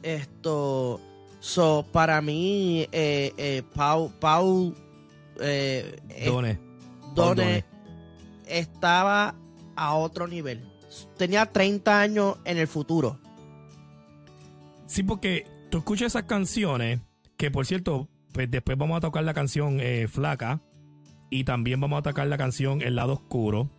Esto, 0.01 0.99
so, 1.39 1.85
para 1.91 2.21
mí, 2.21 2.87
eh, 2.91 3.33
eh, 3.37 3.63
Pau, 3.73 4.11
Pau, 4.19 4.73
eh, 5.39 5.99
eh. 6.09 6.25
Paul 6.27 6.57
Done 7.15 7.65
estaba 8.47 9.35
a 9.75 9.95
otro 9.95 10.27
nivel. 10.27 10.69
Tenía 11.17 11.45
30 11.45 11.99
años 11.99 12.37
en 12.45 12.57
el 12.57 12.67
futuro. 12.67 13.19
Sí, 14.85 15.03
porque 15.03 15.47
tú 15.69 15.79
escuchas 15.79 16.07
esas 16.07 16.23
canciones, 16.23 16.99
que 17.37 17.49
por 17.49 17.65
cierto, 17.65 18.09
pues 18.33 18.49
después 18.51 18.77
vamos 18.77 18.97
a 18.97 19.01
tocar 19.01 19.23
la 19.23 19.33
canción 19.33 19.77
eh, 19.79 20.07
Flaca 20.09 20.59
y 21.29 21.43
también 21.45 21.79
vamos 21.79 21.99
a 21.99 22.01
tocar 22.01 22.27
la 22.27 22.37
canción 22.37 22.81
El 22.81 22.95
lado 22.95 23.13
oscuro. 23.13 23.69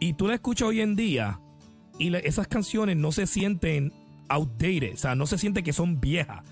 Y 0.00 0.12
tú 0.14 0.28
la 0.28 0.34
escuchas 0.34 0.68
hoy 0.68 0.80
en 0.80 0.94
día 0.96 1.40
y 1.98 2.10
la- 2.10 2.18
esas 2.18 2.46
canciones 2.46 2.96
no 2.96 3.10
se 3.12 3.26
sienten 3.26 3.92
outdated, 4.28 4.94
o 4.94 4.96
sea, 4.96 5.14
no 5.14 5.26
se 5.26 5.38
siente 5.38 5.62
que 5.62 5.72
son 5.72 6.00
viejas. 6.00 6.42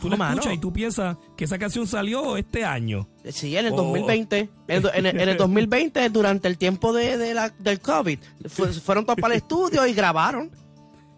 Tú 0.00 0.10
la 0.10 0.16
escuchas 0.30 0.52
y 0.52 0.58
tú 0.58 0.72
piensas 0.74 1.16
que 1.38 1.44
esa 1.44 1.58
canción 1.58 1.86
salió 1.86 2.36
este 2.36 2.64
año. 2.66 3.08
Sí, 3.30 3.56
en 3.56 3.66
el 3.66 3.72
Oh. 3.72 3.76
2020. 3.76 4.50
En, 4.68 4.84
el, 4.94 5.06
en 5.06 5.20
el 5.28 5.36
2020, 5.38 6.10
durante 6.10 6.48
el 6.48 6.58
tiempo 6.58 6.92
de, 6.92 7.16
de 7.16 7.32
la, 7.32 7.48
del 7.48 7.80
COVID, 7.80 8.18
fu- 8.46 8.66
fueron 8.66 9.06
todos 9.06 9.18
para 9.18 9.34
el 9.34 9.38
estudio 9.40 9.86
y 9.86 9.94
grabaron. 9.94 10.50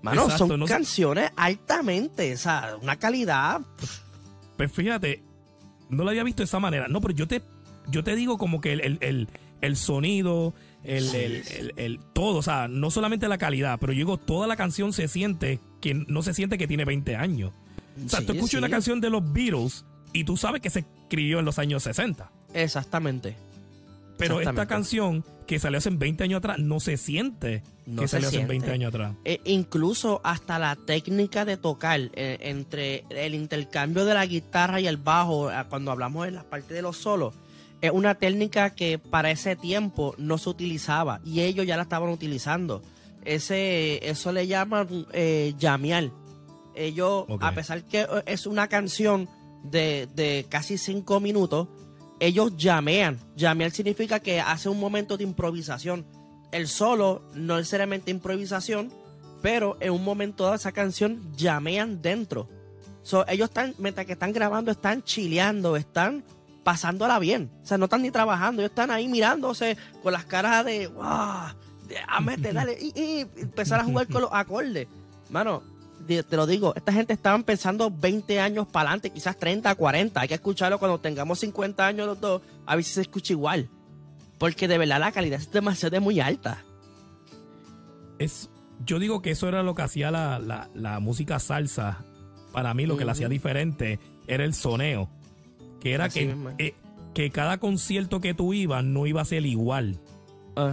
Mano, 0.02 0.22
Exacto, 0.24 0.46
son 0.46 0.60
no 0.60 0.66
canciones 0.66 1.32
altamente, 1.36 2.32
o 2.34 2.36
sea, 2.36 2.76
una 2.80 2.94
calidad. 2.96 3.62
Pues 4.58 4.70
fíjate, 4.70 5.22
no 5.88 6.04
lo 6.04 6.10
había 6.10 6.22
visto 6.24 6.42
de 6.42 6.44
esa 6.44 6.58
manera. 6.60 6.86
No, 6.88 7.00
pero 7.00 7.14
yo 7.14 7.26
te, 7.26 7.40
yo 7.90 8.04
te 8.04 8.14
digo 8.14 8.36
como 8.36 8.60
que 8.60 8.74
el, 8.74 8.80
el, 8.82 8.98
el- 9.00 9.28
el 9.62 9.74
sonido, 9.76 10.54
el, 10.84 11.98
todo, 12.12 12.36
o 12.38 12.42
sea, 12.42 12.68
no 12.68 12.90
solamente 12.92 13.26
la 13.26 13.38
calidad, 13.38 13.78
pero 13.80 13.92
yo 13.92 13.98
digo, 13.98 14.16
toda 14.18 14.46
la 14.46 14.54
canción 14.56 14.92
se 14.92 15.08
siente 15.08 15.58
que 15.80 15.94
no 15.94 16.22
se 16.22 16.32
siente 16.32 16.58
que 16.58 16.68
tiene 16.68 16.84
20 16.84 17.16
años. 17.16 17.52
O 18.04 18.08
sea, 18.08 18.20
Sí, 18.20 18.26
tú 18.26 18.32
escuchas 18.34 18.50
sí. 18.52 18.56
una 18.58 18.68
canción 18.68 19.00
de 19.00 19.10
los 19.10 19.32
Beatles 19.32 19.84
y 20.12 20.22
tú 20.22 20.36
sabes 20.36 20.60
que 20.60 20.70
se 20.70 20.80
escribió 20.80 21.40
en 21.40 21.44
los 21.44 21.58
años 21.58 21.82
60. 21.82 22.30
Exactamente. 22.54 23.36
Pero 24.18 24.40
esta 24.40 24.66
canción 24.66 25.25
que 25.46 25.58
salió 25.58 25.78
hace 25.78 25.90
20 25.90 26.25
años 26.25 26.38
atrás 26.38 26.58
no 26.58 26.78
se 26.78 26.96
siente 26.96 27.62
No 27.87 28.02
que 28.02 28.08
se 28.08 28.12
salió 28.12 28.28
hace 28.28 28.37
siente. 28.37 28.52
20 28.52 28.70
años 28.70 28.88
atrás. 28.88 29.14
Eh, 29.25 29.40
incluso 29.44 30.20
hasta 30.22 30.58
la 30.58 30.76
técnica 30.76 31.44
de 31.44 31.56
tocar 31.56 32.00
eh, 32.12 32.38
entre 32.40 33.04
el 33.10 33.34
intercambio 33.34 34.04
de 34.04 34.14
la 34.14 34.26
guitarra 34.26 34.80
y 34.80 34.87
el 34.87 34.98
bajo, 34.98 35.50
eh, 35.50 35.54
cuando 35.70 35.90
hablamos 35.90 36.26
de 36.26 36.32
la 36.32 36.42
parte 36.42 36.75
de 36.75 36.82
los 36.82 36.98
solos, 36.98 37.34
es 37.80 37.90
una 37.92 38.16
técnica 38.16 38.70
que 38.70 38.98
para 38.98 39.30
ese 39.30 39.56
tiempo 39.56 40.14
no 40.18 40.37
se 40.37 40.50
utilizaba 40.50 41.20
y 41.25 41.40
ellos 41.40 41.66
ya 41.66 41.76
la 41.76 41.84
estaban 41.84 42.10
utilizando. 42.10 42.82
Ese, 43.25 44.08
eso 44.08 44.32
le 44.32 44.46
llaman 44.46 45.06
llamear. 45.58 46.10
Ellos, 46.75 47.25
a 47.40 47.52
pesar 47.52 47.84
que 47.84 48.06
es 48.26 48.46
una 48.46 48.68
canción 48.68 49.28
de, 49.64 50.08
de 50.14 50.46
casi 50.48 50.78
cinco 50.78 51.20
minutos, 51.20 51.68
ellos 52.20 52.56
llamean. 52.56 53.18
Llamear 53.37 53.70
significa 53.70 54.20
que 54.20 54.40
hace 54.40 54.68
un 54.68 54.80
momento 54.80 55.16
de 55.16 55.25
improvisación. 55.25 56.06
El 56.52 56.68
solo 56.68 57.22
no 57.34 57.56
necesariamente 57.56 58.10
improvisación, 58.10 58.90
pero 59.42 59.76
en 59.80 59.92
un 59.92 60.04
momento 60.04 60.48
de 60.48 60.56
esa 60.56 60.72
canción 60.72 61.32
llamean 61.37 62.02
dentro. 62.02 62.48
So, 63.02 63.26
ellos 63.28 63.48
están, 63.48 63.75
mientras 63.78 64.06
que 64.06 64.12
están 64.12 64.32
grabando, 64.32 64.70
están 64.70 65.02
chileando, 65.02 65.76
están 65.76 66.25
pasándola 66.64 67.18
bien. 67.18 67.50
O 67.62 67.66
sea, 67.66 67.78
no 67.78 67.84
están 67.84 68.02
ni 68.02 68.10
trabajando, 68.10 68.60
ellos 68.60 68.70
están 68.70 68.90
ahí 68.90 69.08
mirándose 69.08 69.76
con 70.02 70.12
las 70.12 70.25
caras 70.25 70.64
de, 70.64 70.88
wow, 70.88 71.54
de, 71.88 71.96
a 72.06 72.20
meter, 72.20 72.54
dale, 72.54 72.76
y, 72.80 73.00
y 73.00 73.20
empezar 73.37 73.80
a 73.80 73.84
jugar 73.84 74.08
con 74.08 74.22
los 74.22 74.30
acordes. 74.32 74.88
Mano, 75.30 75.62
te 76.08 76.36
lo 76.36 76.46
digo, 76.46 76.74
esta 76.74 76.92
gente 76.92 77.12
estaban 77.12 77.44
pensando 77.44 77.90
20 77.90 78.40
años 78.40 78.66
para 78.66 78.90
adelante, 78.90 79.10
quizás 79.10 79.36
30, 79.36 79.74
40. 79.74 80.20
Hay 80.20 80.28
que 80.28 80.34
escucharlo 80.34 80.78
cuando 80.78 80.98
tengamos 80.98 81.38
50 81.40 81.86
años 81.86 82.06
los 82.06 82.20
dos, 82.20 82.42
a 82.66 82.74
ver 82.74 82.84
si 82.84 82.94
se 82.94 83.02
escucha 83.02 83.34
igual. 83.34 83.68
Porque 84.38 84.68
de 84.68 84.78
verdad 84.78 85.00
la 85.00 85.12
calidad 85.12 85.40
es 85.40 85.50
demasiado 85.50 86.00
muy 86.00 86.20
alta. 86.20 86.64
Es, 88.18 88.48
yo 88.84 88.98
digo 88.98 89.20
que 89.20 89.32
eso 89.32 89.48
era 89.48 89.62
lo 89.62 89.74
que 89.74 89.82
hacía 89.82 90.10
la, 90.10 90.68
la, 90.74 91.00
música 91.00 91.38
salsa. 91.38 92.04
Para 92.52 92.72
mí 92.72 92.86
lo 92.86 92.96
que 92.96 93.04
la 93.04 93.12
hacía 93.12 93.28
diferente 93.28 94.00
era 94.26 94.44
el 94.44 94.54
soneo. 94.54 95.10
Que 95.80 95.92
era 95.92 96.08
que, 96.08 96.34
eh, 96.58 96.74
que 97.14 97.30
cada 97.30 97.58
concierto 97.58 98.20
que 98.20 98.34
tú 98.34 98.54
ibas 98.54 98.82
no 98.82 99.06
iba 99.06 99.20
a 99.20 99.24
ser 99.24 99.44
igual. 99.44 100.00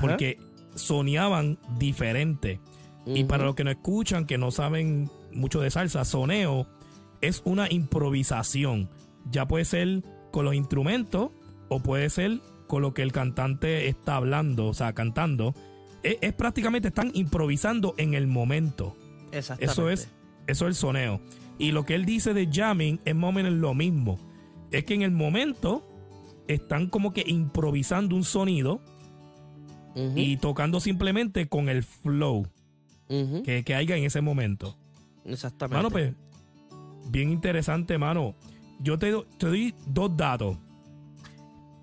Porque 0.01 0.39
soñaban 0.75 1.59
diferente. 1.77 2.59
Y 3.05 3.23
para 3.25 3.45
los 3.45 3.55
que 3.55 3.63
no 3.63 3.71
escuchan, 3.71 4.25
que 4.25 4.37
no 4.37 4.49
saben 4.49 5.11
mucho 5.35 5.61
de 5.61 5.69
salsa, 5.69 6.05
soneo 6.05 6.67
es 7.21 7.41
una 7.45 7.71
improvisación. 7.71 8.89
Ya 9.29 9.47
puede 9.47 9.65
ser 9.65 10.03
con 10.31 10.45
los 10.45 10.55
instrumentos 10.55 11.31
o 11.69 11.79
puede 11.79 12.09
ser 12.09 12.39
con 12.67 12.81
lo 12.81 12.93
que 12.93 13.01
el 13.01 13.11
cantante 13.11 13.87
está 13.87 14.15
hablando, 14.15 14.67
o 14.67 14.73
sea, 14.73 14.93
cantando. 14.93 15.53
Es, 16.03 16.33
prácticamente 16.33 16.89
están 16.89 17.11
improvisando 17.13 17.95
en 17.97 18.13
el 18.13 18.27
momento. 18.27 18.95
Exactamente. 19.31 19.71
Eso 19.71 19.89
es, 19.89 20.11
eso 20.47 20.65
es 20.65 20.69
el 20.69 20.75
soneo. 20.75 21.21
Y 21.57 21.71
lo 21.71 21.85
que 21.85 21.95
él 21.95 22.05
dice 22.05 22.33
de 22.33 22.49
jamming 22.51 22.99
es 23.05 23.15
más 23.15 23.29
o 23.29 23.33
menos 23.33 23.53
lo 23.53 23.73
mismo. 23.73 24.19
Es 24.71 24.83
que 24.83 24.93
en 24.93 25.01
el 25.01 25.11
momento 25.11 25.87
están 26.47 26.89
como 26.89 27.13
que 27.13 27.23
improvisando 27.25 28.15
un 28.15 28.23
sonido 28.23 28.81
y 30.15 30.35
tocando 30.37 30.81
simplemente 30.81 31.47
con 31.47 31.69
el 31.69 31.81
flow 31.83 32.45
que, 33.07 33.63
que 33.65 33.75
haya 33.75 33.95
en 33.95 34.03
ese 34.03 34.19
momento. 34.19 34.77
Exactamente. 35.25 35.89
Pues, 35.89 36.13
bien 37.09 37.31
interesante, 37.31 37.97
mano. 37.97 38.35
Yo 38.79 38.99
te, 38.99 39.11
doy 39.39 39.75
dos 39.87 40.15
datos. 40.15 40.57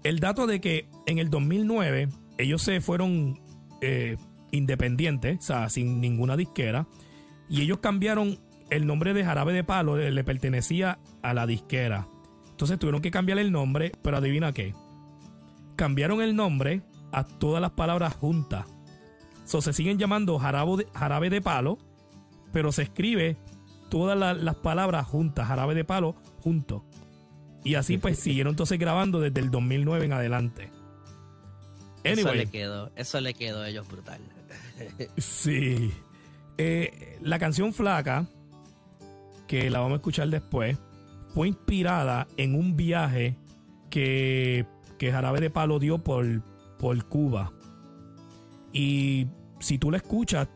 El 0.05 0.19
dato 0.19 0.47
de 0.47 0.61
que 0.61 0.89
en 1.07 1.19
el 1.19 1.31
2009 1.31 2.09
ellos 2.39 2.63
se 2.63 2.81
fueron 2.81 3.41
eh, 3.81 4.17
independientes, 4.51 5.39
o 5.39 5.43
sea, 5.43 5.69
sin 5.69 6.01
ninguna 6.01 6.37
disquera, 6.37 6.87
y 7.49 7.63
ellos 7.63 7.79
cambiaron 7.79 8.39
el 8.71 8.87
nombre 8.87 9.15
de 9.15 9.25
Jarabe 9.25 9.53
de 9.53 9.65
Palo, 9.65 9.97
le 9.97 10.25
pertenecía 10.25 10.99
a 11.23 11.35
la 11.35 11.47
disquera. 11.47 12.09
Entonces 12.51 12.79
tuvieron 12.79 13.03
que 13.03 13.11
cambiar 13.11 13.39
el 13.39 13.53
nombre, 13.53 13.93
pero 14.03 14.17
adivina 14.17 14.53
qué. 14.53 14.75
Cambiaron 15.77 16.23
el 16.23 16.35
nombre 16.35 16.83
a 17.13 17.25
todas 17.25 17.61
las 17.61 17.73
palabras 17.73 18.15
juntas. 18.15 18.67
So, 19.45 19.61
se 19.61 19.73
siguen 19.73 19.99
llamando 19.99 20.39
de, 20.39 20.87
jarabe 20.95 21.29
de 21.29 21.41
palo, 21.41 21.79
pero 22.53 22.73
se 22.73 22.83
escribe 22.83 23.37
todas 23.89 24.17
las 24.39 24.57
palabras 24.57 25.07
juntas, 25.07 25.49
jarabe 25.49 25.75
de 25.75 25.85
palo, 25.85 26.15
juntos. 26.41 26.83
Y 27.65 27.75
así 27.75 27.99
pues 27.99 28.19
siguieron 28.21 28.53
entonces 28.53 28.79
grabando 28.79 29.21
desde 29.21 29.41
el 29.41 29.51
2009 29.51 30.05
en 30.05 30.13
adelante. 30.13 30.71
Eso 32.05 32.35
le 32.35 32.47
quedó, 32.47 32.91
eso 32.97 33.21
le 33.21 33.35
quedó 33.35 33.63
a 33.63 33.69
ellos 33.69 33.87
brutal. 33.89 34.21
sí. 35.17 35.93
Eh, 36.59 37.19
la 37.23 37.39
canción 37.39 37.73
Flaca, 37.73 38.27
que 39.47 39.71
la 39.71 39.81
vamos 39.81 39.95
a 39.95 39.97
escuchar 39.97 40.29
después, 40.29 40.79
fue 41.35 41.49
inspirada 41.49 42.27
en 42.37 42.55
un 42.55 42.77
viaje 42.77 43.37
que, 43.89 44.67
que 44.99 45.13
Jarabe 45.13 45.41
de 45.41 45.51
Palo 45.51 45.79
dio 45.79 45.99
por, 45.99 46.43
por 46.79 47.05
Cuba. 47.07 47.53
Y 48.73 49.29
si 49.61 49.79
tú 49.79 49.91
la 49.91 49.99
escuchas, 49.99 50.49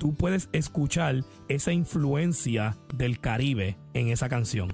tú 0.00 0.14
puedes 0.14 0.48
escuchar 0.52 1.22
esa 1.48 1.72
influencia 1.72 2.76
del 2.94 3.20
Caribe 3.20 3.76
en 3.92 4.08
esa 4.08 4.28
canción. 4.28 4.72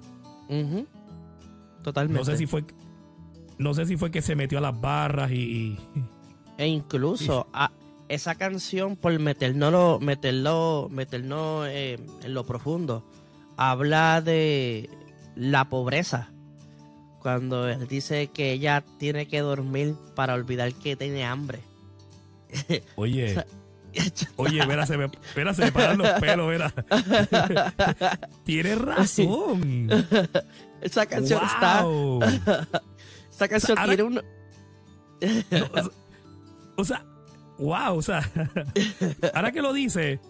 Totalmente. 1.83 2.19
No 2.19 2.25
sé 2.25 2.39
si 2.39 2.47
fue. 2.47 2.65
No 3.59 3.75
sé 3.75 3.87
si 3.87 3.97
fue 3.97 4.11
que 4.11 4.23
se 4.23 4.37
metió 4.37 4.59
a 4.59 4.61
las 4.61 4.81
barras 4.81 5.33
y. 5.33 5.77
e 6.57 6.69
incluso 6.69 7.49
a 7.53 7.73
esa 8.09 8.37
canción, 8.37 8.95
por 8.97 9.19
meternos, 9.19 10.01
meterlo, 10.01 10.89
meterlo 10.91 11.67
eh, 11.67 11.99
en 12.23 12.35
lo 12.35 12.47
profundo, 12.47 13.05
habla 13.57 14.23
de 14.23 14.89
la 15.35 15.69
pobreza. 15.69 16.31
Cuando 17.21 17.69
él 17.69 17.89
dice 17.89 18.29
que 18.29 18.53
ella 18.53 18.85
tiene 18.99 19.27
que 19.27 19.41
dormir 19.41 19.97
para 20.15 20.35
olvidar 20.35 20.73
que 20.75 20.95
tiene 20.95 21.25
hambre. 21.25 21.59
Oye. 22.95 23.45
Oye, 24.37 24.65
Vera, 24.67 24.87
se 24.87 24.97
me, 24.97 25.11
Vera, 25.35 25.55
se 25.55 25.65
me 25.65 25.73
paran 25.73 25.99
los 25.99 26.09
pelos, 26.21 26.49
Vera. 26.49 26.73
Tienes 28.45 28.79
razón. 28.79 29.89
Esa 30.81 31.07
canción 31.07 31.43
está. 31.45 31.85
Esa 33.31 33.49
canción 33.49 33.79
tiene 33.85 34.03
un. 34.03 34.23
o, 36.77 36.85
sea, 36.85 37.05
wow, 37.59 37.97
o 37.97 38.03
sea. 38.03 38.31
ahora 39.35 39.53
que 39.53 39.61
lo 39.61 39.73
dice, 39.73 40.21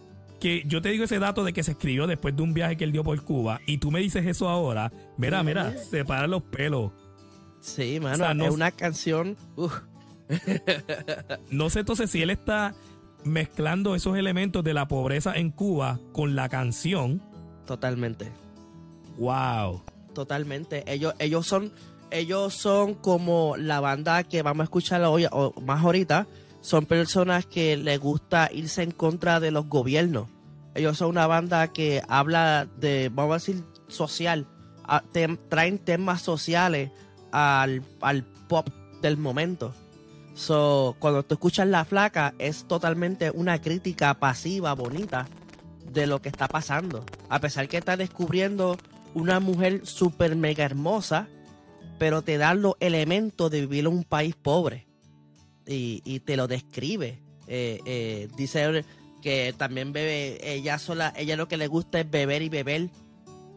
que 0.40 0.64
yo 0.66 0.82
te 0.82 0.88
digo 0.90 1.04
ese 1.04 1.18
dato 1.18 1.44
de 1.44 1.52
que 1.52 1.62
se 1.62 1.72
escribió 1.72 2.06
después 2.06 2.34
de 2.34 2.42
un 2.42 2.52
viaje 2.52 2.76
que 2.76 2.84
él 2.84 2.92
dio 2.92 3.04
por 3.04 3.20
Cuba, 3.22 3.60
y 3.66 3.78
tú 3.78 3.90
me 3.90 4.00
dices 4.00 4.26
eso 4.26 4.48
ahora, 4.48 4.92
mira, 5.16 5.42
mira, 5.42 5.76
se 5.78 6.04
paran 6.04 6.30
los 6.30 6.42
pelos. 6.42 6.92
Sí, 7.60 8.00
mano, 8.00 8.44
es 8.44 8.52
una 8.52 8.70
canción. 8.70 9.36
no 11.50 11.70
sé 11.70 11.80
entonces 11.80 12.10
si 12.10 12.22
él 12.22 12.30
está 12.30 12.74
mezclando 13.24 13.94
esos 13.94 14.16
elementos 14.16 14.62
de 14.64 14.74
la 14.74 14.88
pobreza 14.88 15.34
en 15.34 15.50
Cuba 15.50 16.00
con 16.12 16.36
la 16.36 16.48
canción. 16.48 17.22
Totalmente. 17.66 18.30
Wow. 19.18 19.82
Totalmente. 20.14 20.84
Ellos, 20.90 21.14
ellos 21.18 21.46
son, 21.46 21.72
ellos 22.10 22.54
son 22.54 22.94
como 22.94 23.56
la 23.56 23.80
banda 23.80 24.22
que 24.24 24.42
vamos 24.42 24.62
a 24.62 24.64
escuchar 24.64 25.02
hoy 25.04 25.26
o 25.30 25.52
más 25.60 25.84
ahorita. 25.84 26.26
Son 26.60 26.86
personas 26.86 27.46
que 27.46 27.76
les 27.76 28.00
gusta 28.00 28.50
irse 28.52 28.82
en 28.82 28.90
contra 28.90 29.40
de 29.40 29.50
los 29.50 29.68
gobiernos. 29.68 30.28
Ellos 30.74 30.98
son 30.98 31.08
una 31.08 31.26
banda 31.26 31.68
que 31.72 32.02
habla 32.08 32.66
de, 32.78 33.10
vamos 33.12 33.32
a 33.32 33.34
decir, 33.36 33.64
social. 33.88 34.46
traen 35.48 35.78
temas 35.78 36.22
sociales 36.22 36.90
al, 37.32 37.82
al 38.00 38.24
pop 38.48 38.68
del 39.00 39.16
momento. 39.16 39.74
So, 40.36 40.96
cuando 40.98 41.22
tú 41.22 41.34
escuchas 41.34 41.66
La 41.66 41.86
Flaca, 41.86 42.34
es 42.38 42.68
totalmente 42.68 43.30
una 43.30 43.58
crítica 43.60 44.12
pasiva, 44.14 44.74
bonita, 44.74 45.26
de 45.90 46.06
lo 46.06 46.20
que 46.20 46.28
está 46.28 46.46
pasando. 46.46 47.06
A 47.30 47.40
pesar 47.40 47.68
que 47.68 47.78
está 47.78 47.96
descubriendo 47.96 48.76
una 49.14 49.40
mujer 49.40 49.86
súper 49.86 50.36
mega 50.36 50.62
hermosa, 50.62 51.26
pero 51.98 52.20
te 52.20 52.36
da 52.36 52.52
los 52.52 52.74
elementos 52.80 53.50
de 53.50 53.62
vivir 53.62 53.86
en 53.86 53.92
un 53.92 54.04
país 54.04 54.36
pobre. 54.36 54.86
Y, 55.66 56.20
te 56.20 56.36
lo 56.36 56.46
describe. 56.46 57.18
Eh, 57.48 57.80
eh, 57.86 58.28
dice 58.36 58.84
que 59.22 59.54
también 59.56 59.94
bebe, 59.94 60.38
ella 60.52 60.78
sola, 60.78 61.14
ella 61.16 61.36
lo 61.36 61.48
que 61.48 61.56
le 61.56 61.66
gusta 61.66 61.98
es 61.98 62.10
beber 62.10 62.42
y 62.42 62.50
beber, 62.50 62.90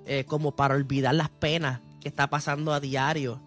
eh, 0.05 0.23
como 0.23 0.55
para 0.55 0.75
olvidar 0.75 1.13
las 1.13 1.29
penas 1.29 1.81
que 1.99 2.07
está 2.07 2.29
pasando 2.29 2.71
a 2.71 2.79
diario. 2.79 3.41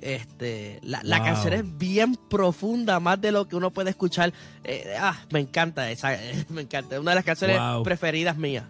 Este, 0.00 0.78
la, 0.82 1.22
canción 1.22 1.54
es 1.54 1.78
bien 1.78 2.16
profunda, 2.28 3.00
más 3.00 3.20
de 3.20 3.32
lo 3.32 3.48
que 3.48 3.56
uno 3.56 3.70
puede 3.70 3.90
escuchar. 3.90 4.32
Eh, 4.64 4.94
ah, 4.98 5.16
me 5.30 5.40
encanta 5.40 5.90
esa, 5.90 6.16
me 6.48 6.62
encanta. 6.62 7.00
Una 7.00 7.12
de 7.12 7.14
las 7.16 7.24
canciones 7.24 7.58
preferidas 7.82 8.36
mías. 8.36 8.64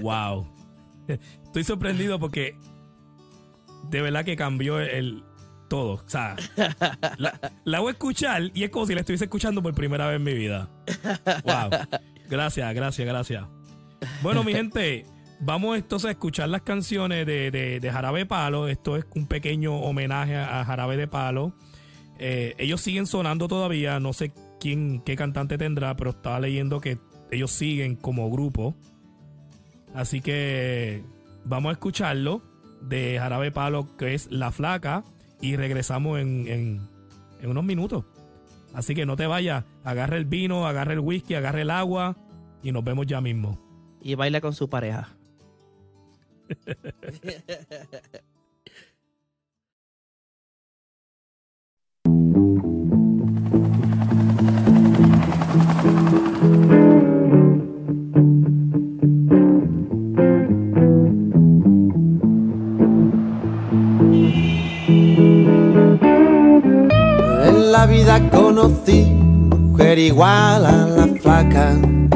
Wow. 0.00 0.46
Estoy 1.44 1.64
sorprendido 1.64 2.20
porque 2.20 2.56
de 3.90 4.02
verdad 4.02 4.24
que 4.24 4.36
cambió 4.36 4.78
el, 4.78 5.24
todo. 5.70 5.94
O 5.94 6.02
sea, 6.06 6.36
la, 7.64 7.80
voy 7.80 7.88
a 7.88 7.92
escuchar 7.92 8.50
y 8.52 8.64
es 8.64 8.70
como 8.70 8.86
si 8.86 8.94
la 8.94 9.00
estuviese 9.00 9.24
escuchando 9.24 9.62
por 9.62 9.74
primera 9.74 10.06
vez 10.06 10.16
en 10.16 10.24
mi 10.24 10.34
vida. 10.34 10.68
Wow. 11.44 11.70
Gracias, 12.28 12.74
gracias, 12.74 13.06
gracias. 13.08 13.44
Bueno, 14.22 14.44
mi 14.44 14.52
gente. 14.52 15.06
Vamos 15.42 15.78
entonces 15.78 16.08
a 16.08 16.10
escuchar 16.10 16.50
las 16.50 16.60
canciones 16.62 17.24
de, 17.24 17.50
de, 17.50 17.90
Jarabe 17.90 18.26
Palo. 18.26 18.68
Esto 18.68 18.96
es 18.96 19.06
un 19.14 19.26
pequeño 19.26 19.74
homenaje 19.74 20.36
a 20.36 20.62
Jarabe 20.66 20.98
de 20.98 21.08
Palo. 21.08 21.54
Eh, 22.18 22.54
ellos 22.58 22.82
siguen 22.82 23.06
sonando 23.06 23.48
todavía. 23.48 23.98
No 24.00 24.12
sé 24.12 24.32
quién, 24.60 25.00
qué 25.00 25.16
cantante 25.16 25.56
tendrá, 25.56 25.96
pero 25.96 26.10
estaba 26.10 26.40
leyendo 26.40 26.80
que 26.80 26.98
ellos 27.30 27.50
siguen 27.52 27.96
como 27.96 28.30
grupo. 28.30 28.74
Así 29.94 30.20
que 30.20 31.02
vamos 31.46 31.70
a 31.70 31.72
escucharlo 31.72 32.42
de 32.82 33.18
Jarabe 33.18 33.50
Palo, 33.50 33.96
que 33.96 34.14
es 34.14 34.30
La 34.30 34.52
Flaca. 34.52 35.04
y 35.40 35.56
regresamos 35.56 36.20
en, 36.20 36.48
en, 36.48 36.80
en 37.40 37.50
unos 37.50 37.64
minutos. 37.64 38.04
Así 38.74 38.94
que 38.94 39.06
no 39.06 39.16
te 39.16 39.26
vayas, 39.26 39.64
agarra 39.84 40.18
el 40.18 40.26
vino, 40.26 40.66
agarra 40.66 40.92
el 40.92 41.00
whisky, 41.00 41.34
agarra 41.34 41.62
el 41.62 41.70
agua 41.70 42.14
y 42.62 42.72
nos 42.72 42.84
vemos 42.84 43.06
ya 43.06 43.22
mismo. 43.22 43.58
Y 44.02 44.14
baila 44.16 44.42
con 44.42 44.52
su 44.52 44.68
pareja. 44.68 45.16
En 67.46 67.72
la 67.72 67.86
vida 67.86 68.28
conocí 68.30 69.04
mujer 69.04 69.98
igual 69.98 70.66
a 70.66 70.86
la 70.86 71.06
flaca, 71.20 71.78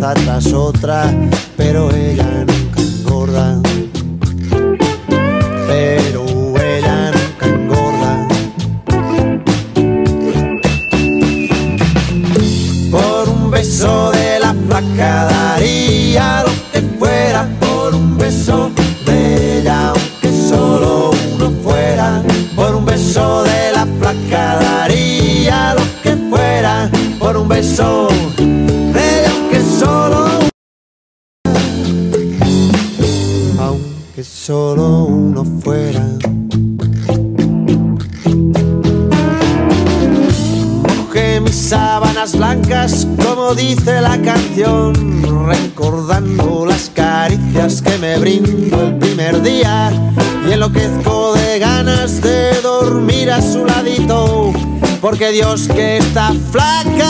tras 0.00 0.52
otra, 0.54 1.14
pero 1.58 1.94
ella 1.94 2.44
nunca 2.46 2.59
porque 55.20 55.32
Dios 55.32 55.68
que 55.68 55.98
está 55.98 56.32
flaca 56.50 57.09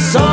aunque 0.00 0.29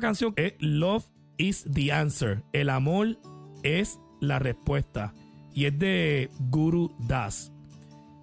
Canción 0.00 0.32
es 0.36 0.54
Love 0.58 1.04
is 1.38 1.64
the 1.72 1.92
Answer. 1.92 2.42
El 2.52 2.68
amor 2.70 3.18
es 3.62 3.98
la 4.20 4.38
respuesta. 4.38 5.14
Y 5.52 5.64
es 5.66 5.78
de 5.78 6.30
Guru 6.50 6.92
Das. 7.06 7.52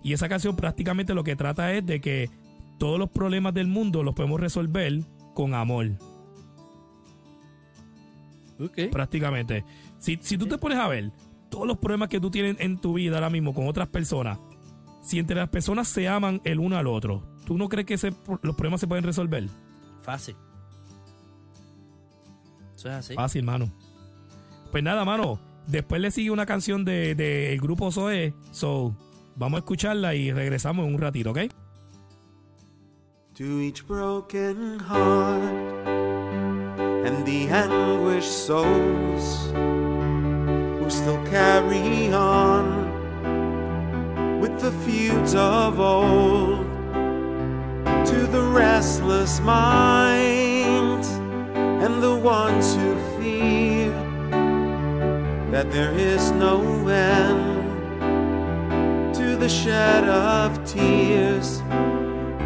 Y 0.03 0.13
esa 0.13 0.29
canción 0.29 0.55
prácticamente 0.55 1.13
lo 1.13 1.23
que 1.23 1.35
trata 1.35 1.73
es 1.73 1.85
de 1.85 1.99
que 1.99 2.29
todos 2.79 2.97
los 2.99 3.09
problemas 3.09 3.53
del 3.53 3.67
mundo 3.67 4.03
los 4.03 4.13
podemos 4.15 4.39
resolver 4.39 5.01
con 5.33 5.53
amor. 5.53 5.91
Ok. 8.59 8.89
Prácticamente. 8.91 9.63
Si, 9.99 10.17
si 10.21 10.37
tú 10.37 10.47
te 10.47 10.57
pones 10.57 10.77
a 10.77 10.87
ver 10.87 11.11
todos 11.49 11.67
los 11.67 11.77
problemas 11.77 12.09
que 12.09 12.19
tú 12.19 12.29
tienes 12.31 12.57
en 12.59 12.79
tu 12.79 12.93
vida 12.93 13.15
ahora 13.15 13.29
mismo 13.29 13.53
con 13.53 13.67
otras 13.67 13.87
personas, 13.87 14.39
si 15.01 15.19
entre 15.19 15.35
las 15.37 15.49
personas 15.49 15.87
se 15.87 16.07
aman 16.07 16.41
el 16.43 16.59
uno 16.59 16.77
al 16.77 16.87
otro, 16.87 17.23
¿tú 17.45 17.57
no 17.57 17.69
crees 17.69 17.85
que 17.85 17.93
ese- 17.95 18.13
los 18.41 18.55
problemas 18.55 18.79
se 18.79 18.87
pueden 18.87 19.03
resolver? 19.03 19.47
Fácil. 20.01 20.35
Eso 22.77 22.89
es 22.89 22.95
así. 22.95 23.13
Fácil, 23.15 23.43
mano. 23.43 23.71
Pues 24.71 24.83
nada, 24.83 25.03
mano. 25.03 25.39
Después 25.65 25.99
le 25.99 26.11
sigue 26.11 26.29
una 26.29 26.45
canción 26.45 26.85
del 26.85 27.17
de, 27.17 27.49
del 27.49 27.59
grupo 27.59 27.91
Zoe. 27.91 28.35
So, 28.51 28.95
vamos 29.35 29.57
a 29.57 29.59
escucarla 29.61 30.13
y 30.13 30.31
regresamos 30.31 30.85
en 30.85 30.93
un 30.93 31.01
ratito, 31.01 31.31
¿ok? 31.31 31.39
To 33.33 33.61
each 33.61 33.85
broken 33.87 34.79
heart 34.79 35.87
and 37.07 37.25
the 37.25 37.47
anguished 37.49 38.31
souls 38.31 39.51
who 40.79 40.89
still 40.89 41.19
carry 41.29 42.13
on 42.13 42.85
with 44.39 44.59
the 44.59 44.71
feuds 44.85 45.33
of 45.33 45.79
old. 45.79 46.65
To 48.05 48.27
the 48.27 48.41
restless 48.53 49.41
minds 49.41 50.36
the 52.01 52.15
ones 52.15 52.75
who 52.75 52.95
fear 53.19 53.91
that 55.51 55.71
there 55.71 55.93
is 55.93 56.31
no 56.31 56.87
end 56.87 57.65
to 59.15 59.35
the 59.35 59.49
shed 59.49 60.03
of 60.03 60.63
tears. 60.65 61.61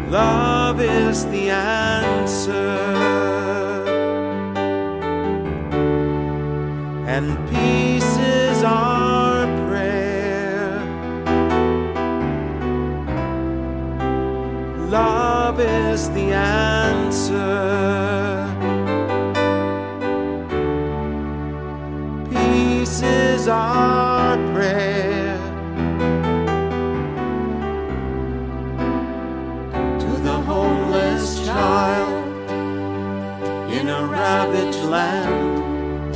Love 0.08 0.80
is 0.80 1.26
the 1.26 1.50
answer, 1.50 2.78
and 7.06 7.36
peace 7.50 8.16
is 8.18 8.62
our 8.62 9.46
prayer. 9.68 10.80
Love 14.88 15.60
is 15.60 16.08
the 16.10 16.32
answer. 16.32 18.01
Is 23.42 23.48
our 23.48 24.36
prayer. 24.54 25.36
to 30.02 30.12
the 30.28 30.38
homeless 30.52 31.44
child 31.44 32.24
in 33.78 33.88
a 33.88 34.06
ravaged 34.06 34.84
land, 34.84 36.14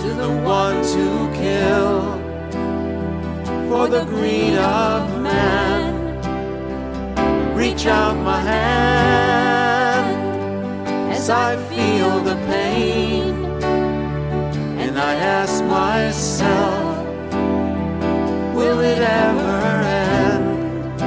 to 0.00 0.08
the 0.22 0.32
ones 0.42 0.92
who 0.94 1.32
kill 1.42 2.18
for 3.68 3.86
the 3.86 4.04
greed 4.06 4.56
of 4.58 5.02
man. 5.22 5.94
Reach 7.54 7.86
out 7.86 8.16
my 8.16 8.40
hand 8.40 10.16
as 11.12 11.30
I 11.30 11.56
feel 11.70 12.18
the 12.30 12.36
pain, 12.54 13.29
ask 15.20 15.62
myself, 15.64 17.04
will 18.54 18.80
it 18.80 18.98
ever 18.98 19.60
end? 19.84 21.00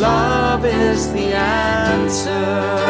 Love 0.00 0.64
is 0.64 1.12
the 1.12 1.34
answer. 1.34 2.89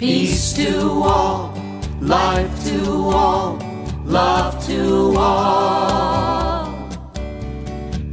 Peace 0.00 0.54
to 0.54 0.80
all, 1.04 1.52
life 2.00 2.64
to 2.64 2.90
all, 2.90 3.58
love 4.06 4.66
to 4.66 5.14
all. 5.14 6.88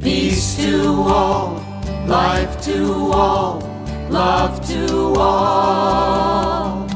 Peace 0.02 0.58
to 0.58 0.92
all, 0.92 1.64
life 2.06 2.62
to 2.64 2.94
all, 3.14 3.62
love 4.10 4.68
to 4.68 5.14
all. 5.18 6.90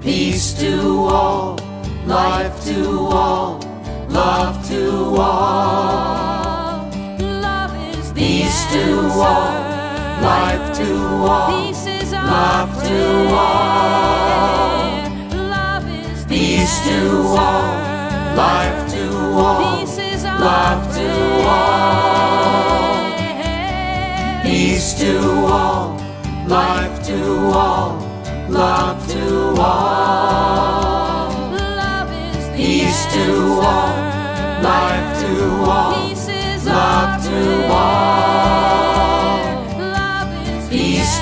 Peace 0.00 0.54
to 0.60 0.80
all, 1.08 1.58
life 2.06 2.64
to 2.66 3.08
all, 3.08 3.58
love 4.08 4.64
to 4.68 5.16
all. 5.18 6.88
Love 7.18 7.74
is 7.92 8.12
the 8.12 8.20
Peace 8.20 8.72
to 8.72 9.00
all, 9.10 9.50
life 10.22 10.76
to 10.76 10.96
all, 11.26 11.66
Peace 11.66 11.83
is 12.04 12.12
love 12.12 12.82
to 12.82 13.28
all. 13.30 13.88
Love 15.32 15.88
is 15.88 16.24
Peace 16.26 16.84
to 16.86 16.98
all, 17.22 18.36
life 18.36 18.90
to 18.92 19.04
all, 19.42 19.76
Peace 19.76 19.98
is 19.98 20.24
love 20.24 20.94
to 20.94 21.08
all. 21.48 21.84
Peace 24.42 24.94
to 25.00 25.12
all, 25.46 25.96
life 26.46 27.02
to 27.06 27.18
all, 27.62 27.96
love 28.50 29.08
to 29.08 29.54
all. 29.58 31.30
Love 31.52 32.12
is 32.12 32.48
the 32.50 32.56
Peace 32.56 33.06
to 33.14 33.24
all, 33.70 33.94
life 34.62 35.20
to 35.22 35.32
all, 35.72 36.08
Peace 36.08 36.28
is 36.28 36.66
love 36.66 37.24
to 37.24 37.72
all. 37.72 38.33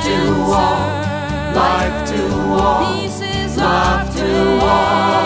To 0.05 0.19
all, 0.43 1.55
life 1.55 2.09
to 2.09 2.23
all, 2.61 2.95
Peace 2.95 3.21
is 3.21 3.57
love 3.57 4.15
to 4.17 4.59
all. 4.61 5.23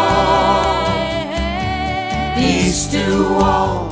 Peace 2.35 2.87
to 2.93 3.25
all, 3.41 3.89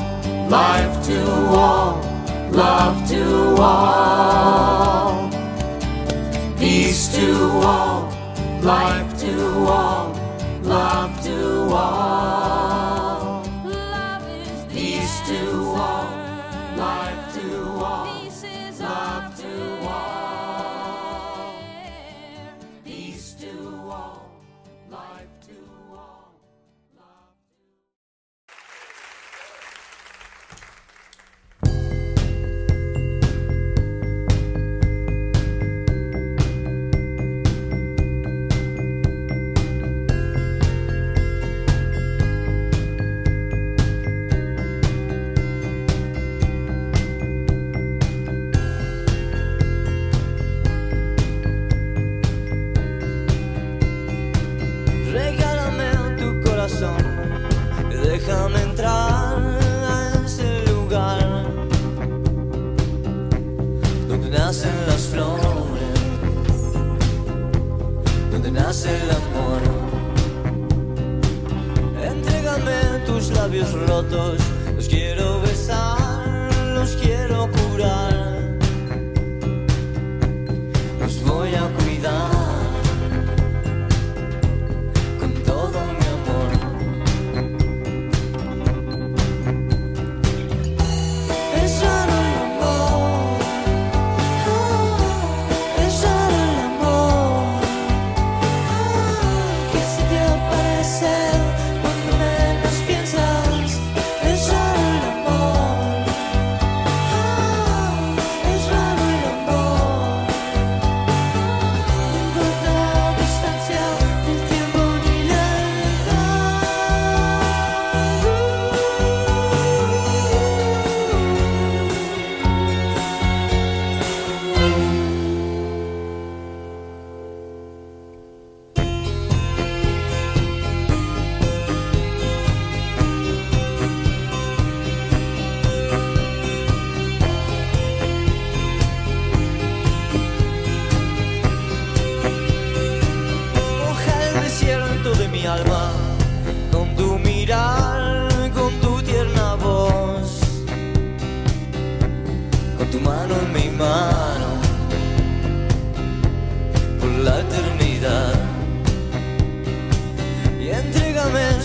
life 0.49 1.07
to 1.07 1.21
all, 1.49 2.03
love 2.51 3.09
to 3.09 3.57
all. 3.59 5.31
Peace 6.59 7.09
to 7.17 7.51
all, 7.63 8.11
life 8.61 9.19
to 9.19 9.33
all, 9.67 10.13
love 10.63 11.23
to 11.23 11.63
all. 11.73 12.04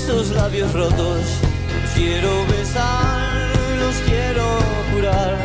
Esos 0.09 0.31
labios 0.31 0.73
rotos, 0.73 1.21
los 1.83 1.91
quiero 1.95 2.31
besar, 2.47 3.51
los 3.79 3.95
quiero 4.07 4.43
curar, 4.91 5.37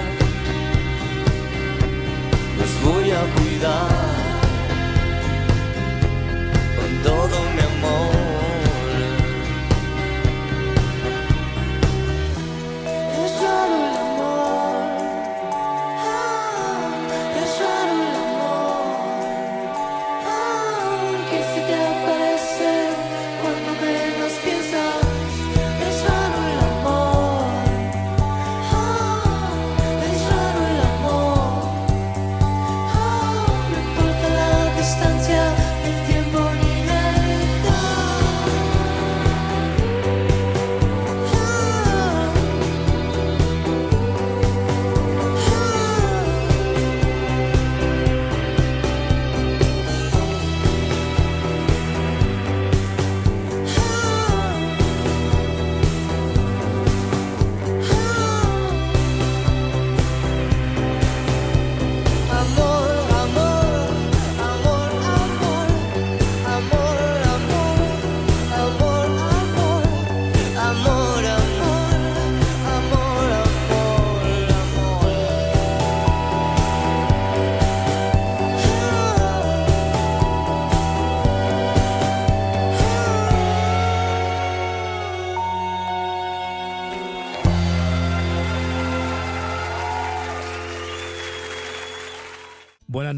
los 2.58 2.94
voy 2.94 3.10
a 3.10 3.20
cuidar 3.34 3.93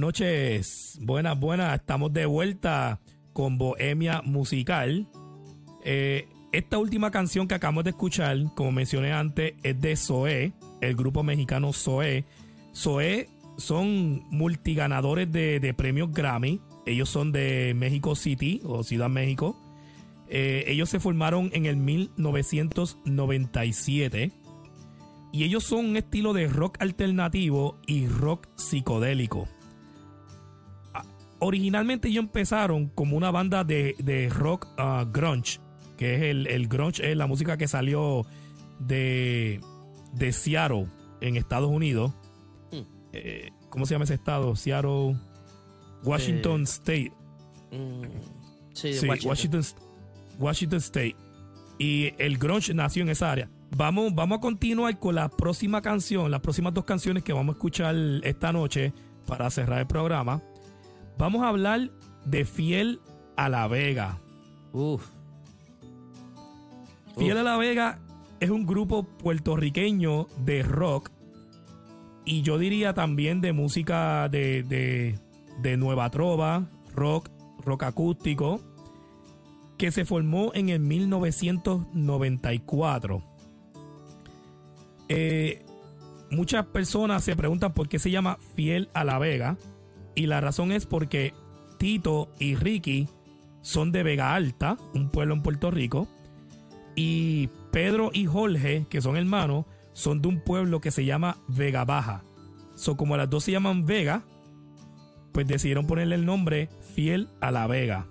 noches, 0.07 0.99
buenas, 1.03 1.37
buenas. 1.37 1.81
Estamos 1.81 2.13
de 2.13 2.27
vuelta 2.27 3.01
con 3.33 3.59
Bohemia 3.59 4.23
Musical. 4.25 5.09
Eh, 5.85 6.29
esta 6.53 6.79
última 6.79 7.11
canción 7.11 7.49
que 7.49 7.57
acabamos 7.57 7.83
de 7.83 7.91
escuchar, 7.91 8.39
como 8.55 8.71
mencioné 8.71 9.13
antes, 9.13 9.55
es 9.65 9.81
de 9.81 9.97
Zoé, 9.97 10.53
el 10.81 10.95
grupo 10.95 11.25
mexicano 11.25 11.73
Zoé. 11.73 12.25
Zoé 12.73 13.29
son 13.59 14.23
multiganadores 14.31 15.33
de, 15.33 15.75
premios 15.77 16.13
Grammy. 16.13 16.61
Ellos 16.87 17.09
son 17.09 17.33
de 17.33 17.75
México 17.75 18.15
City 18.15 18.61
o 18.63 18.85
Ciudad 18.85 19.09
México. 19.09 19.61
Eh, 20.29 20.67
ellos 20.69 20.89
se 20.89 21.01
formaron 21.01 21.51
en 21.53 21.67
el 21.67 21.79
1997 21.79 24.31
y 25.33 25.43
ellos 25.43 25.65
son 25.65 25.87
un 25.87 25.97
estilo 25.97 26.33
de 26.33 26.47
rock 26.47 26.77
alternativo 26.79 27.81
y 27.89 28.07
rock 28.07 28.47
psicodélico. 28.55 29.49
Originalmente 31.39 32.09
ellos 32.09 32.25
empezaron 32.25 32.89
como 32.89 33.17
una 33.17 33.31
banda 33.31 33.65
de, 33.65 33.95
de 33.99 34.29
rock 34.29 34.69
ah, 34.79 35.05
grunge 35.11 35.61
que 35.97 36.15
es 36.15 36.23
el, 36.23 36.47
el 36.47 36.69
grunge, 36.69 37.11
es 37.11 37.17
la 37.17 37.27
música 37.27 37.57
que 37.57 37.67
salió 37.69 38.27
de, 38.79 39.61
de 40.13 40.33
Seattle, 40.33 40.87
en 41.21 41.37
Estados 41.37 41.71
Unidos. 41.71 42.13
Mm. 42.71 42.81
Eh, 43.13 43.51
¿Cómo 43.71 43.87
se 43.87 43.95
llama 43.95 44.05
ese 44.05 44.15
estado? 44.15 44.55
Seattle, 44.57 45.17
Washington 46.05 46.61
Eh, 46.61 46.65
State. 46.65 47.13
Mm, 47.73 48.03
sí, 48.75 48.93
Sí, 48.95 49.07
Washington. 49.09 49.29
Washington. 49.31 49.63
Washington 50.39 50.79
State. 50.79 51.17
Y 51.79 52.13
el 52.19 52.39
grunge 52.39 52.75
nació 52.75 53.03
en 53.03 53.09
esa 53.11 53.33
área. 53.33 53.51
Vamos, 53.77 54.15
vamos 54.15 54.39
a 54.39 54.41
continuar 54.41 54.99
con 54.99 55.15
la 55.15 55.29
próxima 55.29 55.83
canción, 55.83 56.31
las 56.31 56.41
próximas 56.41 56.73
dos 56.73 56.85
canciones 56.85 57.23
que 57.23 57.33
vamos 57.33 57.55
a 57.55 57.57
escuchar 57.57 57.95
esta 58.23 58.53
noche 58.53 58.93
para 59.27 59.51
cerrar 59.51 59.81
el 59.81 59.87
programa. 59.87 60.43
Vamos 61.19 61.43
a 61.43 61.49
hablar 61.49 61.91
de 62.25 62.45
Fiel 62.45 63.01
a 63.37 63.49
la 63.49 63.67
Vega. 63.69 64.19
Uf. 64.73 65.09
Fiel 67.17 67.33
Uf. 67.33 67.41
a 67.41 67.43
la 67.43 67.57
Vega 67.57 67.99
es 68.41 68.51
un 68.51 68.67
grupo 68.67 69.05
puertorriqueño 69.05 70.27
de 70.45 70.63
rock 70.63 71.11
y 72.27 72.43
yo 72.43 72.59
diría 72.59 72.93
también 72.93 73.41
de 73.41 73.55
música 73.55 74.29
de, 74.29 74.65
de, 74.65 75.15
de 75.63 75.77
nueva 75.77 76.11
trova, 76.11 76.67
rock, 76.95 77.31
rock 77.65 77.85
acústico, 77.85 78.61
que 79.79 79.93
se 79.93 80.05
formó 80.05 80.51
en 80.55 80.69
el 80.69 80.81
1994. 80.81 83.23
Eh, 85.09 85.65
muchas 86.31 86.67
personas 86.67 87.25
se 87.25 87.37
preguntan 87.37 87.73
por 87.73 87.89
qué 87.89 88.01
se 88.01 88.11
llama 88.11 88.37
Fiel 88.55 88.91
a 88.93 89.05
la 89.05 89.19
Vega 89.19 89.57
y 90.17 90.27
la 90.27 90.41
razón 90.41 90.73
es 90.73 90.87
porque 90.87 91.33
Tito 91.79 92.29
y 92.41 92.57
Ricky 92.57 93.09
son 93.61 93.93
de 93.93 94.03
Vega 94.03 94.35
Alta, 94.35 94.77
un 94.95 95.11
pueblo 95.11 95.35
en 95.35 95.43
Puerto 95.43 95.71
Rico, 95.71 96.09
y 96.97 97.49
Pedro 97.71 98.11
y 98.13 98.27
Jorge, 98.27 98.87
que 98.89 99.03
son 99.03 99.17
hermanos, 99.17 99.67
son 99.93 100.23
de 100.23 100.29
un 100.29 100.41
pueblo 100.41 100.81
que 100.81 100.91
se 100.91 101.05
llama 101.05 101.37
Vega 101.47 101.85
Baja. 101.85 102.25
So, 102.75 102.97
como 102.97 103.17
las 103.17 103.31
dos 103.31 103.45
se 103.45 103.53
llaman 103.53 103.85
Vega, 103.85 104.25
pues 105.33 105.47
decidieron 105.47 105.87
ponerle 105.87 106.15
el 106.15 106.25
nombre 106.25 106.71
Fiel 106.95 107.29
a 107.41 107.51
la 107.51 107.67
Vega. 107.67 108.07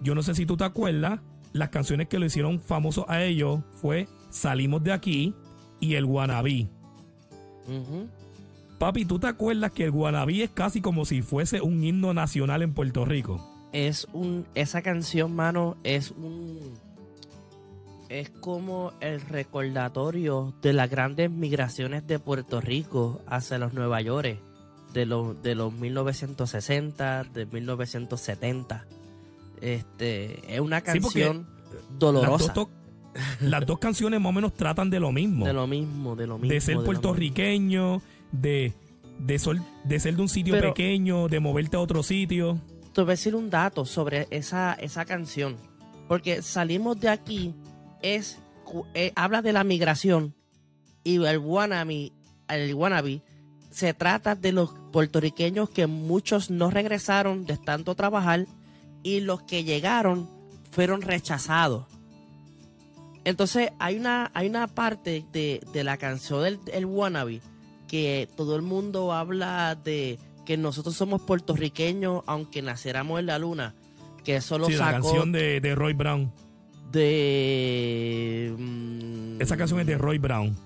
Yo 0.00 0.14
no 0.14 0.22
sé 0.22 0.34
si 0.34 0.46
tú 0.46 0.56
te 0.56 0.64
acuerdas, 0.64 1.20
las 1.52 1.70
canciones 1.70 2.08
que 2.08 2.18
lo 2.18 2.26
hicieron 2.26 2.60
famoso 2.60 3.04
a 3.08 3.22
ellos 3.24 3.60
fue 3.72 4.08
Salimos 4.30 4.82
de 4.82 4.92
aquí 4.92 5.34
y 5.80 5.94
El 5.94 6.06
Guanabí. 6.06 6.70
Papi, 8.82 9.04
¿tú 9.04 9.20
te 9.20 9.28
acuerdas 9.28 9.70
que 9.70 9.84
el 9.84 9.92
Guanabí 9.92 10.42
es 10.42 10.50
casi 10.50 10.80
como 10.80 11.04
si 11.04 11.22
fuese 11.22 11.60
un 11.60 11.84
himno 11.84 12.12
nacional 12.14 12.62
en 12.62 12.74
Puerto 12.74 13.04
Rico? 13.04 13.40
Es 13.72 14.08
un. 14.12 14.44
Esa 14.56 14.82
canción, 14.82 15.36
mano, 15.36 15.76
es 15.84 16.10
un. 16.10 16.58
Es 18.08 18.30
como 18.30 18.92
el 19.00 19.20
recordatorio 19.20 20.52
de 20.62 20.72
las 20.72 20.90
grandes 20.90 21.30
migraciones 21.30 22.08
de 22.08 22.18
Puerto 22.18 22.60
Rico 22.60 23.20
hacia 23.28 23.56
los 23.56 23.72
Nueva 23.72 24.00
York 24.00 24.40
de 24.92 25.06
los, 25.06 25.40
de 25.44 25.54
los 25.54 25.72
1960, 25.72 27.22
de 27.22 27.46
1970. 27.46 28.84
Este, 29.60 30.56
es 30.56 30.60
una 30.60 30.80
canción 30.80 31.46
dolorosa. 32.00 32.52
las 33.42 33.64
dos 33.64 33.78
canciones 33.78 34.20
más 34.20 34.30
o 34.30 34.32
menos 34.32 34.54
tratan 34.54 34.90
de 34.90 34.98
lo 34.98 35.12
mismo. 35.12 35.46
De 35.46 35.52
lo 35.52 35.68
mismo, 35.68 36.16
de 36.16 36.26
lo 36.26 36.36
mismo. 36.36 36.52
de 36.52 36.60
ser 36.60 36.74
lo 36.74 36.84
puertorriqueño, 36.84 38.02
de, 38.32 38.72
de, 39.18 39.38
sol- 39.38 39.62
de 39.84 40.00
ser 40.00 40.16
de 40.16 40.22
un 40.22 40.28
sitio 40.28 40.54
Pero- 40.54 40.74
pequeño, 40.74 41.28
de 41.28 41.38
moverte 41.40 41.76
a 41.76 41.80
otro 41.80 42.02
sitio. 42.02 42.60
Te 42.92 43.00
voy 43.02 43.10
a 43.10 43.12
decir 43.12 43.34
un 43.34 43.48
dato 43.50 43.84
sobre 43.86 44.26
esa, 44.30 44.74
esa 44.74 45.04
canción. 45.04 45.56
Porque 46.08 46.42
salimos 46.42 47.00
de 47.00 47.08
aquí, 47.08 47.54
es, 48.02 48.38
eh, 48.94 49.12
habla 49.14 49.40
de 49.40 49.52
la 49.52 49.64
migración 49.64 50.34
y 51.04 51.22
el 51.24 51.38
wannabe, 51.38 52.12
el 52.48 52.74
wannabe 52.74 53.22
se 53.70 53.94
trata 53.94 54.34
de 54.34 54.52
los 54.52 54.74
puertorriqueños 54.92 55.70
que 55.70 55.86
muchos 55.86 56.50
no 56.50 56.70
regresaron 56.70 57.46
de 57.46 57.56
tanto 57.56 57.94
trabajar 57.94 58.46
y 59.02 59.20
los 59.20 59.42
que 59.42 59.64
llegaron 59.64 60.28
fueron 60.70 61.00
rechazados. 61.00 61.86
Entonces 63.24 63.70
hay 63.78 63.96
una, 63.96 64.30
hay 64.34 64.48
una 64.48 64.66
parte 64.66 65.24
de, 65.32 65.60
de 65.72 65.84
la 65.84 65.96
canción 65.96 66.42
del 66.42 66.58
el 66.72 66.84
wannabe 66.86 67.40
que 67.92 68.26
todo 68.38 68.56
el 68.56 68.62
mundo 68.62 69.12
habla 69.12 69.74
de 69.74 70.18
que 70.46 70.56
nosotros 70.56 70.96
somos 70.96 71.20
puertorriqueños 71.20 72.22
aunque 72.26 72.62
naciéramos 72.62 73.20
en 73.20 73.26
la 73.26 73.38
luna. 73.38 73.74
Que 74.24 74.36
eso 74.36 74.56
lo 74.58 74.66
Sí, 74.68 74.72
la 74.72 74.78
sacó 74.92 75.02
canción 75.02 75.30
de, 75.30 75.60
de 75.60 75.74
Roy 75.74 75.92
Brown. 75.92 76.32
de... 76.90 78.54
mm, 78.58 79.42
Esa 79.42 79.56
canción 79.58 79.78
es 79.80 79.86
de 79.86 79.98
Roy 79.98 80.16
Brown. 80.18 80.56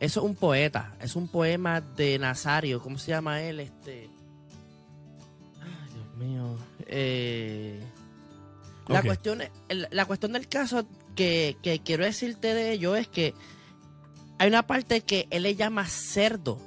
Eso 0.00 0.20
es 0.20 0.26
un 0.26 0.34
poeta, 0.34 0.96
es 1.00 1.14
un 1.14 1.28
poema 1.28 1.80
de 1.80 2.18
Nazario, 2.18 2.80
¿cómo 2.82 2.98
se 2.98 3.12
llama 3.12 3.40
él? 3.42 3.60
Este... 3.60 4.08
Ay, 5.62 5.94
Dios 5.94 6.16
mío. 6.16 6.56
Eh, 6.86 7.78
La, 8.88 9.02
cuestión, 9.02 9.40
la 9.68 10.04
cuestión 10.06 10.32
del 10.32 10.48
caso 10.48 10.84
que, 11.14 11.56
que 11.62 11.78
quiero 11.80 12.04
decirte 12.04 12.54
de 12.54 12.72
ello 12.72 12.96
es 12.96 13.06
que 13.06 13.34
hay 14.40 14.48
una 14.48 14.66
parte 14.66 15.02
que 15.02 15.26
él 15.30 15.42
le 15.42 15.54
llama 15.54 15.86
cerdo 15.86 16.58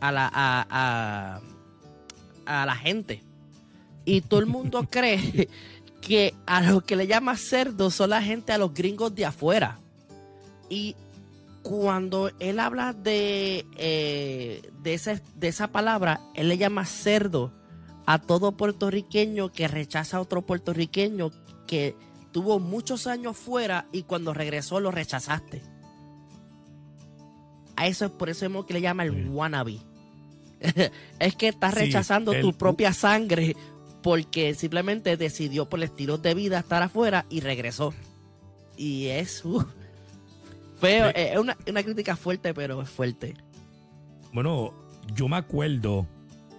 a 0.00 0.10
la, 0.10 0.26
a, 0.32 0.66
a- 0.70 1.40
a 2.62 2.64
la 2.64 2.74
gente. 2.76 3.22
Y 4.06 4.22
todo 4.22 4.40
el 4.40 4.46
mundo 4.46 4.86
cree 4.90 5.50
que 6.00 6.34
a 6.46 6.62
los 6.62 6.82
que 6.84 6.96
le 6.96 7.06
llama 7.06 7.36
cerdo 7.36 7.90
son 7.90 8.08
la 8.10 8.22
gente 8.22 8.52
a 8.52 8.58
los 8.58 8.72
gringos 8.72 9.14
de 9.14 9.26
afuera. 9.26 9.80
Y 10.70 10.96
cuando 11.62 12.30
él 12.38 12.58
habla 12.58 12.94
de, 12.94 13.66
eh, 13.76 14.62
de, 14.82 14.94
ese- 14.94 15.22
de 15.36 15.48
esa 15.48 15.68
palabra, 15.68 16.20
él 16.34 16.48
le 16.48 16.56
llama 16.56 16.86
cerdo 16.86 17.52
a 18.06 18.18
todo 18.18 18.56
puertorriqueño 18.56 19.52
que 19.52 19.68
rechaza 19.68 20.16
a 20.16 20.20
otro 20.22 20.40
puertorriqueño 20.40 21.32
que 21.66 21.94
tuvo 22.32 22.58
muchos 22.60 23.06
años 23.06 23.36
fuera 23.36 23.84
y 23.92 24.04
cuando 24.04 24.32
regresó 24.32 24.80
lo 24.80 24.90
rechazaste. 24.90 25.60
A 27.78 27.86
eso 27.86 28.04
es 28.06 28.10
por 28.10 28.28
eso 28.28 28.44
mismo 28.48 28.66
que 28.66 28.74
le 28.74 28.80
llama 28.80 29.04
el 29.04 29.12
Sí. 29.14 29.28
wannabe. 29.30 29.78
es 31.20 31.36
que 31.36 31.48
estás 31.48 31.74
Sí, 31.74 31.80
rechazando 31.80 32.32
el- 32.32 32.40
tu 32.42 32.52
propia 32.52 32.92
sangre 32.92 33.54
porque 34.02 34.54
simplemente 34.54 35.16
decidió 35.16 35.68
por 35.68 35.78
el 35.80 35.84
estilo 35.84 36.18
de 36.18 36.34
vida 36.34 36.58
estar 36.58 36.82
afuera 36.82 37.24
y 37.30 37.40
regresó. 37.40 37.94
Y 38.76 39.06
es 39.06 39.44
uh, 39.44 39.64
feo, 40.80 41.08
es 41.14 41.36
una, 41.38 41.56
una 41.68 41.82
crítica 41.82 42.16
fuerte, 42.16 42.54
pero 42.54 42.80
es 42.82 42.88
fuerte. 42.90 43.34
Bueno, 44.32 44.72
yo 45.14 45.28
me 45.28 45.36
acuerdo 45.36 46.06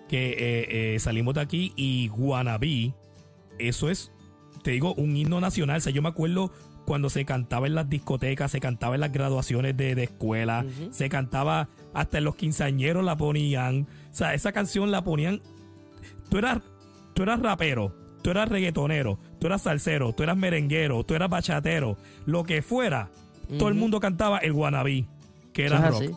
que 0.10 0.32
eh, 0.32 0.96
eh, 0.96 1.00
salimos 1.00 1.34
de 1.36 1.42
aquí 1.42 1.74
y 1.76 2.08
Guanabí, 2.10 2.94
eso 3.58 3.90
es, 3.90 4.12
te 4.64 4.72
digo, 4.72 4.94
un 4.96 5.16
himno 5.16 5.40
nacional. 5.40 5.78
O 5.78 5.82
sea, 5.82 5.94
yo 5.94 6.02
me 6.02 6.10
acuerdo 6.10 6.52
cuando 6.90 7.12
se 7.12 7.24
cantaba 7.24 7.68
en 7.68 7.76
las 7.76 7.88
discotecas, 7.88 8.50
se 8.50 8.60
cantaba 8.60 8.96
en 8.96 9.02
las 9.02 9.12
graduaciones 9.12 9.78
de, 9.78 9.94
de 9.94 10.06
escuela, 10.06 10.66
se 10.90 11.08
cantaba 11.08 11.70
hasta 11.94 12.18
en 12.18 12.24
los 12.24 12.36
quinceañeros 12.36 13.06
la 13.06 13.16
ponían. 13.16 13.88
O 14.12 14.16
sea, 14.16 14.34
esa 14.34 14.52
canción 14.54 14.90
la 14.90 15.04
ponían. 15.04 15.40
Tú 16.32 16.40
eras, 16.40 16.64
tú 17.14 17.22
eras 17.22 17.40
rapero, 17.44 17.96
tú 18.24 18.32
eras 18.32 18.50
reggaetonero, 18.50 19.20
tú 19.40 19.46
eras 19.46 19.62
salsero, 19.62 20.14
tú 20.14 20.24
eras 20.24 20.36
merenguero, 20.36 21.04
tú 21.04 21.14
eras 21.14 21.30
bachatero, 21.30 21.96
lo 22.26 22.44
que 22.44 22.64
fuera. 22.64 23.12
Todo 23.60 23.70
el 23.70 23.76
mundo 23.76 24.00
cantaba 24.00 24.40
el 24.40 24.54
Guanabí, 24.54 25.06
que 25.54 25.68
Eso 25.68 25.76
era 25.76 25.86
es 25.90 25.94
rock. 25.94 26.02
así. 26.02 26.12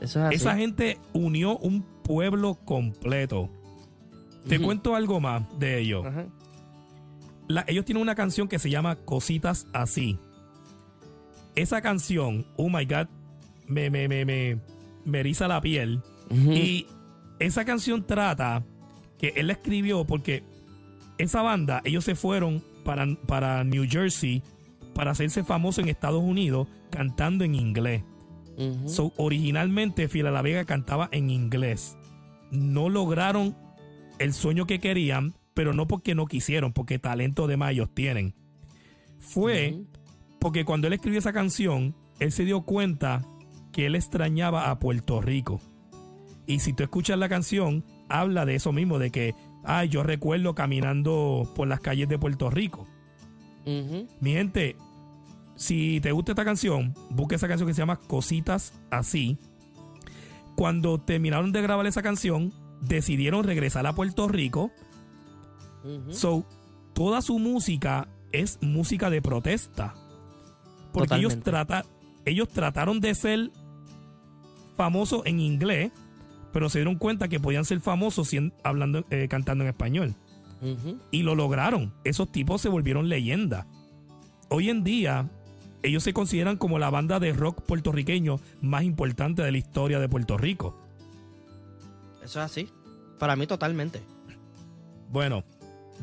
Eso 0.00 0.18
es 0.20 0.24
así. 0.24 0.34
Esa 0.36 0.56
gente 0.56 0.98
unió 1.12 1.58
un 1.58 1.82
pueblo 2.02 2.54
completo. 2.64 3.50
Te 4.48 4.58
cuento 4.58 4.96
algo 4.96 5.20
más 5.20 5.42
de 5.58 5.80
ellos. 5.80 6.06
Ajá. 6.06 6.24
La- 7.48 7.64
ellos 7.68 7.84
tienen 7.84 8.02
una 8.02 8.14
canción 8.14 8.48
que 8.48 8.58
se 8.58 8.70
llama 8.70 8.96
Cositas 8.96 9.66
Así. 9.72 10.18
Esa 11.54 11.82
canción, 11.82 12.46
oh 12.56 12.68
my 12.70 12.84
god, 12.86 13.08
me, 13.66 13.90
me, 13.90 14.08
me, 14.08 14.24
me, 14.24 14.58
me 15.04 15.20
eriza 15.20 15.48
la 15.48 15.60
piel. 15.60 16.00
Y 16.30 16.86
esa 17.40 17.64
canción 17.66 18.06
trata 18.06 18.64
que 19.18 19.34
él 19.36 19.48
la 19.48 19.52
escribió 19.54 20.06
porque 20.06 20.42
esa 21.18 21.42
banda, 21.42 21.82
ellos 21.84 22.04
se 22.04 22.14
fueron 22.14 22.62
para, 22.84 23.06
para 23.26 23.64
New 23.64 23.84
Jersey 23.88 24.42
para 24.94 25.10
hacerse 25.10 25.44
famosos 25.44 25.82
en 25.84 25.90
Estados 25.90 26.22
Unidos 26.22 26.68
cantando 26.90 27.44
en 27.44 27.54
inglés. 27.54 28.02
So, 28.86 29.12
originalmente 29.16 30.08
Fila 30.08 30.30
La 30.30 30.40
Vega 30.42 30.64
cantaba 30.64 31.08
en 31.12 31.30
inglés. 31.30 31.96
No 32.50 32.88
lograron 32.88 33.56
el 34.18 34.32
sueño 34.34 34.66
que 34.66 34.78
querían, 34.78 35.34
pero 35.54 35.72
no 35.72 35.86
porque 35.86 36.14
no 36.14 36.26
quisieron, 36.26 36.72
porque 36.72 36.98
talento 36.98 37.46
de 37.46 37.56
más 37.56 37.72
ellos 37.72 37.90
tienen. 37.94 38.34
Fue 39.18 39.76
porque 40.40 40.64
cuando 40.64 40.88
él 40.88 40.92
escribió 40.94 41.18
esa 41.18 41.32
canción, 41.32 41.94
él 42.18 42.32
se 42.32 42.44
dio 42.44 42.62
cuenta 42.62 43.22
que 43.72 43.86
él 43.86 43.94
extrañaba 43.94 44.70
a 44.70 44.78
Puerto 44.78 45.20
Rico. 45.20 45.60
Y 46.46 46.58
si 46.58 46.72
tú 46.72 46.82
escuchas 46.82 47.18
la 47.18 47.28
canción, 47.28 47.84
habla 48.08 48.44
de 48.44 48.56
eso 48.56 48.72
mismo, 48.72 48.98
de 48.98 49.10
que, 49.10 49.34
ay, 49.64 49.88
yo 49.88 50.02
recuerdo 50.02 50.54
caminando 50.54 51.50
por 51.54 51.68
las 51.68 51.80
calles 51.80 52.08
de 52.08 52.18
Puerto 52.18 52.50
Rico. 52.50 52.86
Mi 53.64 54.32
gente, 54.32 54.76
si 55.54 56.00
te 56.00 56.10
gusta 56.10 56.32
esta 56.32 56.44
canción, 56.44 56.94
busca 57.10 57.36
esa 57.36 57.46
canción 57.46 57.68
que 57.68 57.74
se 57.74 57.82
llama 57.82 57.96
Cositas 57.96 58.74
Así. 58.90 59.38
Cuando 60.56 60.98
terminaron 60.98 61.52
de 61.52 61.62
grabar 61.62 61.86
esa 61.86 62.02
canción, 62.02 62.52
decidieron 62.80 63.44
regresar 63.44 63.86
a 63.86 63.94
Puerto 63.94 64.28
Rico. 64.28 64.72
So, 66.10 66.44
toda 66.92 67.22
su 67.22 67.38
música 67.38 68.08
es 68.32 68.58
música 68.60 69.10
de 69.10 69.22
protesta. 69.22 69.94
Porque 70.92 71.16
ellos, 71.16 71.40
trata, 71.40 71.84
ellos 72.24 72.48
trataron 72.48 73.00
de 73.00 73.14
ser 73.14 73.50
famosos 74.76 75.22
en 75.24 75.40
inglés, 75.40 75.92
pero 76.52 76.68
se 76.68 76.78
dieron 76.78 76.96
cuenta 76.96 77.28
que 77.28 77.40
podían 77.40 77.64
ser 77.64 77.80
famosos 77.80 78.30
hablando, 78.62 79.04
eh, 79.10 79.28
cantando 79.28 79.64
en 79.64 79.70
español. 79.70 80.14
Y 81.10 81.24
lo 81.24 81.34
lograron. 81.34 81.92
Esos 82.04 82.30
tipos 82.30 82.60
se 82.60 82.68
volvieron 82.68 83.08
leyenda. 83.08 83.66
Hoy 84.48 84.70
en 84.70 84.84
día, 84.84 85.28
ellos 85.82 86.04
se 86.04 86.12
consideran 86.12 86.56
como 86.56 86.78
la 86.78 86.90
banda 86.90 87.18
de 87.18 87.32
rock 87.32 87.62
puertorriqueño 87.62 88.38
más 88.60 88.84
importante 88.84 89.42
de 89.42 89.50
la 89.50 89.58
historia 89.58 89.98
de 89.98 90.08
Puerto 90.08 90.38
Rico. 90.38 90.78
Eso 92.22 92.38
es 92.38 92.44
así. 92.44 92.68
Para 93.18 93.34
mí 93.34 93.48
totalmente. 93.48 94.00
Bueno, 95.10 95.42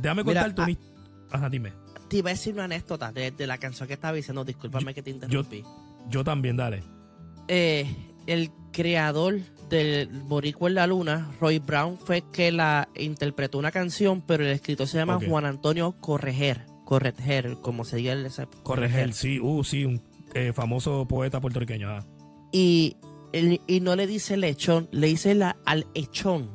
déjame 0.02 0.24
Mira, 0.24 0.44
contarte 0.44 0.62
ah- 0.62 0.64
una 0.66 0.72
his- 0.72 1.32
Ajá, 1.32 1.50
dime. 1.50 1.74
Te 2.10 2.18
iba 2.18 2.32
a 2.32 2.34
decir 2.34 2.54
una 2.56 2.64
anécdota 2.64 3.12
de, 3.12 3.30
de 3.32 3.46
la 3.48 3.58
canción 3.60 3.88
que 3.88 3.94
estaba 3.94 4.16
diciendo. 4.16 4.44
Discúlpame 4.44 4.94
que 4.96 5.04
te 5.04 5.12
interrumpí. 5.12 5.64
Yo 6.10 6.24
también, 6.24 6.58
dale. 6.58 6.82
Eh, 7.48 7.86
el 8.26 8.50
creador 8.72 9.40
del 9.70 10.08
Boricua 10.08 10.70
en 10.70 10.76
la 10.76 10.88
Luna, 10.88 11.30
Roy 11.40 11.60
Brown, 11.60 11.98
fue 12.00 12.24
que 12.34 12.52
la 12.52 12.90
interpretó 12.96 13.60
una 13.60 13.72
canción, 13.72 14.22
pero 14.26 14.44
el 14.44 14.52
escritor 14.52 14.88
se 14.88 14.98
llama. 14.98 15.20
Juan 15.24 15.46
Antonio 15.46 15.92
Correger. 16.00 16.66
Correger, 16.86 17.58
como 17.62 17.86
se 17.86 17.98
diga 17.98 18.14
el 18.14 18.26
ese- 18.26 18.48
Corregel, 18.64 19.14
sí, 19.14 19.40
uh, 19.40 19.64
sí, 19.64 19.86
un 19.86 20.02
eh, 20.34 20.52
famoso 20.54 21.08
poeta 21.08 21.40
puertorriqueño. 21.40 21.90
ah. 21.90 22.06
Y, 22.52 22.98
el- 23.34 23.62
y 23.68 23.80
no 23.82 23.96
le 23.96 24.08
dice 24.08 24.36
lechón, 24.38 24.90
le 24.92 25.06
dice 25.08 25.36
la, 25.36 25.58
al 25.68 25.86
echón, 25.94 26.50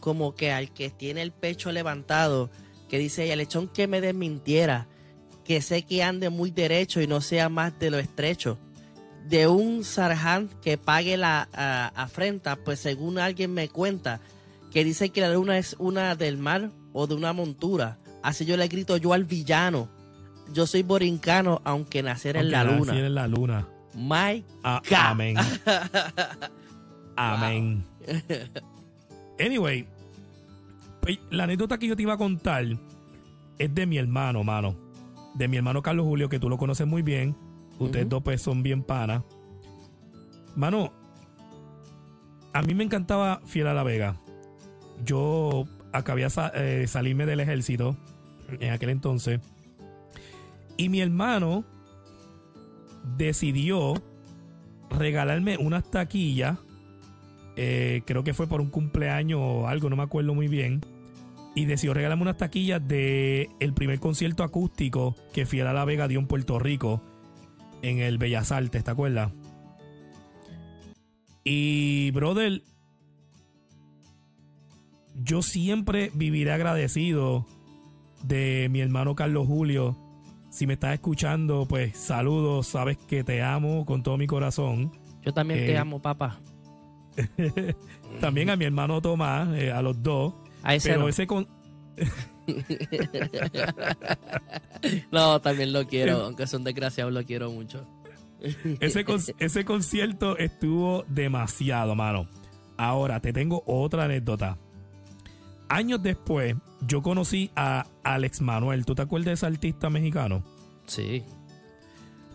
como 0.00 0.34
que 0.34 0.50
al 0.50 0.72
que 0.72 0.90
tiene 0.90 1.22
el 1.22 1.30
pecho 1.30 1.70
levantado, 1.70 2.50
que 2.88 2.98
dice, 2.98 3.30
el 3.32 3.38
lechón 3.38 3.68
que 3.68 3.86
me 3.86 4.00
desmintiera, 4.00 4.86
que 5.44 5.60
sé 5.62 5.82
que 5.82 6.02
ande 6.02 6.30
muy 6.30 6.50
derecho 6.50 7.00
y 7.00 7.06
no 7.06 7.20
sea 7.20 7.48
más 7.48 7.78
de 7.78 7.90
lo 7.90 7.98
estrecho. 7.98 8.58
De 9.28 9.48
un 9.48 9.82
sarján 9.84 10.48
que 10.62 10.78
pague 10.78 11.16
la 11.16 11.48
a- 11.52 11.92
afrenta, 11.96 12.56
pues 12.56 12.78
según 12.80 13.18
alguien 13.18 13.52
me 13.52 13.68
cuenta, 13.68 14.20
que 14.72 14.84
dice 14.84 15.10
que 15.10 15.20
la 15.20 15.30
luna 15.32 15.58
es 15.58 15.74
una 15.78 16.14
del 16.14 16.36
mar 16.38 16.70
o 16.92 17.06
de 17.06 17.14
una 17.14 17.32
montura. 17.32 17.98
Así 18.22 18.44
yo 18.44 18.56
le 18.56 18.68
grito 18.68 18.96
yo 18.96 19.12
al 19.12 19.24
villano. 19.24 19.88
Yo 20.52 20.66
soy 20.66 20.82
borincano, 20.82 21.60
aunque 21.64 22.02
nacer 22.04 22.36
en 22.36 22.50
la 22.52 22.62
luna. 22.62 22.96
en 22.96 23.14
la 23.14 23.26
luna. 23.26 23.68
My 23.94 24.44
Ah, 24.62 24.80
God. 24.88 24.96
amén. 24.98 25.36
Amén. 27.16 27.84
Anyway, 29.38 29.86
la 31.30 31.44
anécdota 31.44 31.78
que 31.78 31.86
yo 31.86 31.96
te 31.96 32.02
iba 32.02 32.14
a 32.14 32.18
contar 32.18 32.64
es 33.58 33.74
de 33.74 33.86
mi 33.86 33.98
hermano, 33.98 34.44
mano. 34.44 34.74
De 35.34 35.48
mi 35.48 35.56
hermano 35.56 35.82
Carlos 35.82 36.04
Julio, 36.06 36.28
que 36.28 36.38
tú 36.38 36.48
lo 36.48 36.58
conoces 36.58 36.86
muy 36.86 37.02
bien. 37.02 37.36
Ustedes 37.78 38.08
dos 38.08 38.22
pues 38.22 38.40
son 38.40 38.62
bien 38.62 38.82
panas. 38.82 39.22
Mano, 40.54 40.92
a 42.52 42.62
mí 42.62 42.74
me 42.74 42.84
encantaba 42.84 43.40
Fiel 43.44 43.66
a 43.66 43.74
la 43.74 43.82
Vega. 43.82 44.16
Yo 45.04 45.66
acabé 45.92 46.22
de 46.22 46.30
sa- 46.30 46.52
eh, 46.54 46.86
salirme 46.86 47.26
del 47.26 47.40
ejército 47.40 47.96
en 48.60 48.72
aquel 48.72 48.88
entonces. 48.90 49.40
Y 50.78 50.88
mi 50.88 51.00
hermano 51.00 51.64
decidió 53.16 53.94
regalarme 54.90 55.56
unas 55.58 55.90
taquillas. 55.90 56.58
eh, 57.58 58.02
creo 58.04 58.22
que 58.22 58.34
fue 58.34 58.46
por 58.46 58.60
un 58.60 58.68
cumpleaños 58.68 59.40
o 59.42 59.66
algo, 59.66 59.88
no 59.88 59.96
me 59.96 60.02
acuerdo 60.02 60.34
muy 60.34 60.46
bien. 60.46 60.82
Y 61.56 61.64
decidió 61.64 61.92
regalarme 61.94 62.22
unas 62.22 62.36
taquillas 62.36 62.86
de 62.86 63.48
el 63.58 63.72
primer 63.72 63.98
concierto 63.98 64.44
acústico 64.44 65.16
que 65.32 65.46
Fiel 65.46 65.66
a 65.66 65.72
la 65.72 65.84
Vega 65.84 66.06
dio 66.06 66.20
en 66.20 66.28
Puerto 66.28 66.58
Rico 66.60 67.02
en 67.82 67.98
el 67.98 68.18
Bellas 68.18 68.52
Artes, 68.52 68.84
¿te 68.84 68.90
acuerdas? 68.90 69.32
Y, 71.44 72.10
brother, 72.10 72.62
yo 75.14 75.42
siempre 75.42 76.10
viviré 76.14 76.52
agradecido 76.52 77.46
de 78.22 78.68
mi 78.70 78.80
hermano 78.80 79.14
Carlos 79.14 79.46
Julio. 79.46 79.96
Si 80.50 80.66
me 80.66 80.74
estás 80.74 80.94
escuchando, 80.94 81.66
pues 81.68 81.96
saludos, 81.96 82.66
sabes 82.66 82.96
que 82.98 83.24
te 83.24 83.42
amo 83.42 83.84
con 83.86 84.02
todo 84.02 84.16
mi 84.18 84.26
corazón. 84.26 84.92
Yo 85.24 85.32
también 85.32 85.60
Eh, 85.60 85.66
te 85.66 85.78
amo, 85.78 86.00
papá. 86.00 86.38
También 88.20 88.50
a 88.50 88.56
mi 88.56 88.64
hermano 88.66 89.00
Tomás, 89.00 89.48
eh, 89.56 89.72
a 89.72 89.80
los 89.82 90.02
dos. 90.02 90.34
A 90.66 90.74
ese 90.74 90.88
Pero 90.90 91.00
no. 91.02 91.08
ese 91.08 91.26
con... 91.26 91.46
No, 95.10 95.40
también 95.40 95.72
lo 95.72 95.86
quiero, 95.86 96.24
aunque 96.24 96.46
son 96.46 96.64
desgraciados, 96.64 97.12
lo 97.12 97.24
quiero 97.24 97.50
mucho. 97.50 97.86
Ese, 98.80 99.04
con- 99.04 99.20
ese 99.38 99.64
concierto 99.64 100.36
estuvo 100.38 101.04
demasiado, 101.08 101.94
mano. 101.94 102.28
Ahora, 102.76 103.20
te 103.20 103.32
tengo 103.32 103.62
otra 103.66 104.04
anécdota. 104.04 104.58
Años 105.68 106.02
después, 106.02 106.54
yo 106.86 107.02
conocí 107.02 107.50
a 107.56 107.86
Alex 108.04 108.40
Manuel. 108.42 108.84
¿Tú 108.84 108.94
te 108.94 109.02
acuerdas 109.02 109.26
de 109.26 109.32
ese 109.32 109.46
artista 109.46 109.90
mexicano? 109.90 110.44
Sí, 110.86 111.24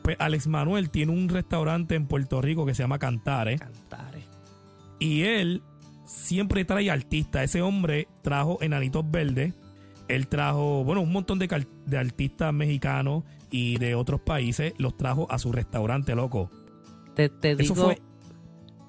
Pues 0.04 0.18
Alex 0.20 0.48
Manuel 0.48 0.90
tiene 0.90 1.14
un 1.14 1.30
restaurante 1.30 1.96
en 1.96 2.08
Puerto 2.08 2.42
Rico 2.42 2.66
que 2.66 2.74
se 2.74 2.84
llama 2.84 3.00
Cantares. 3.00 3.62
cantaré. 3.62 4.24
Y 5.00 5.22
él 5.24 5.64
siempre 6.12 6.66
trae 6.66 6.90
artistas. 6.92 7.44
Ese 7.44 7.62
hombre 7.62 8.08
trajo 8.22 8.58
Enanitos 8.62 9.10
Verdes. 9.10 9.54
Él 10.08 10.28
trajo, 10.28 10.84
bueno, 10.84 11.02
un 11.02 11.12
montón 11.12 11.40
de, 11.40 11.66
de 11.86 11.98
artistas 11.98 12.54
mexicanos 12.54 13.24
y 13.50 13.78
de 13.78 13.96
otros 13.96 14.22
países. 14.22 14.74
Los 14.78 14.98
trajo 14.98 15.28
a 15.32 15.40
su 15.40 15.52
restaurante, 15.52 16.16
loco. 16.16 16.50
Te, 17.16 17.30
te 17.30 17.52
Eso 17.52 17.74
digo 17.74 17.86
fue... 17.86 18.02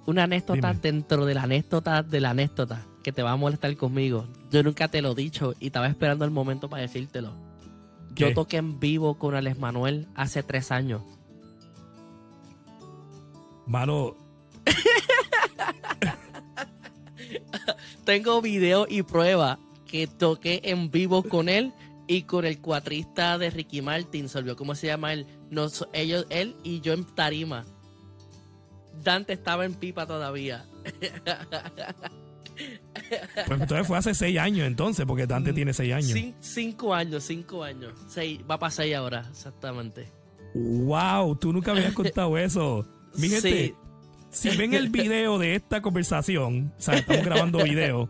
una 0.06 0.24
anécdota 0.24 0.68
Dime. 0.68 0.80
dentro 0.82 1.26
de 1.26 1.34
la 1.34 1.42
anécdota 1.44 2.02
de 2.02 2.20
la 2.20 2.30
anécdota 2.30 2.86
que 3.02 3.12
te 3.12 3.22
va 3.22 3.32
a 3.32 3.36
molestar 3.36 3.76
conmigo. 3.76 4.26
Yo 4.50 4.62
nunca 4.62 4.88
te 4.88 5.02
lo 5.02 5.12
he 5.12 5.14
dicho 5.14 5.54
y 5.60 5.66
estaba 5.66 5.86
esperando 5.88 6.24
el 6.24 6.30
momento 6.30 6.68
para 6.68 6.82
decírtelo. 6.82 7.32
Yo 8.14 8.28
¿Qué? 8.28 8.34
toqué 8.34 8.56
en 8.58 8.78
vivo 8.78 9.18
con 9.18 9.34
Alex 9.34 9.58
Manuel 9.58 10.06
hace 10.14 10.42
tres 10.42 10.70
años. 10.70 11.02
Mano, 13.66 14.14
Tengo 18.04 18.40
video 18.42 18.86
y 18.88 19.02
prueba 19.02 19.58
que 19.86 20.06
toqué 20.06 20.60
en 20.64 20.90
vivo 20.90 21.22
con 21.22 21.48
él 21.48 21.72
y 22.08 22.22
con 22.22 22.44
el 22.44 22.60
cuatrista 22.60 23.38
de 23.38 23.50
Ricky 23.50 23.80
Martin. 23.82 24.28
Se 24.28 24.38
olvidó 24.38 24.56
cómo 24.56 24.74
se 24.74 24.88
llama 24.88 25.12
él. 25.12 25.26
Nos, 25.50 25.86
ellos, 25.92 26.26
él 26.30 26.56
y 26.64 26.80
yo 26.80 26.92
en 26.94 27.04
tarima. 27.04 27.64
Dante 29.02 29.32
estaba 29.34 29.64
en 29.64 29.74
pipa 29.74 30.06
todavía. 30.06 30.64
pues 33.46 33.60
entonces 33.60 33.86
fue 33.86 33.98
hace 33.98 34.14
seis 34.14 34.38
años 34.38 34.66
entonces, 34.66 35.06
porque 35.06 35.26
Dante 35.26 35.52
tiene 35.52 35.72
seis 35.72 35.92
años. 35.94 36.10
Cin- 36.12 36.34
cinco 36.40 36.94
años, 36.94 37.24
cinco 37.24 37.62
años. 37.64 37.92
Seis, 38.08 38.40
va 38.50 38.58
para 38.58 38.70
seis 38.70 38.94
ahora, 38.94 39.26
exactamente. 39.30 40.08
Wow, 40.54 41.34
tú 41.36 41.52
nunca 41.52 41.72
me 41.72 41.80
habías 41.80 41.94
contado 41.94 42.36
eso. 42.36 42.86
Mi 43.16 43.28
gente, 43.28 43.66
Sí. 43.68 43.74
Si 44.32 44.56
ven 44.56 44.74
el 44.74 44.88
video 44.88 45.38
de 45.38 45.54
esta 45.54 45.80
conversación, 45.82 46.72
o 46.76 46.82
sea, 46.82 46.94
estamos 46.94 47.24
grabando 47.24 47.62
video, 47.62 48.08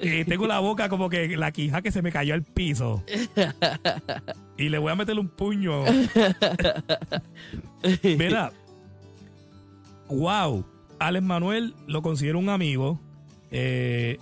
eh, 0.00 0.24
tengo 0.26 0.48
la 0.48 0.58
boca 0.58 0.88
como 0.88 1.08
que 1.08 1.36
la 1.36 1.52
quija 1.52 1.80
que 1.80 1.92
se 1.92 2.02
me 2.02 2.10
cayó 2.10 2.34
al 2.34 2.42
piso. 2.42 3.04
Y 4.58 4.68
le 4.68 4.78
voy 4.78 4.92
a 4.92 4.96
meterle 4.96 5.20
un 5.20 5.28
puño. 5.28 5.84
Mira, 8.02 8.52
wow, 10.08 10.64
Alex 10.98 11.24
Manuel 11.24 11.74
lo 11.86 12.02
considero 12.02 12.38
un 12.38 12.48
amigo. 12.48 13.00
Eh, 13.50 14.18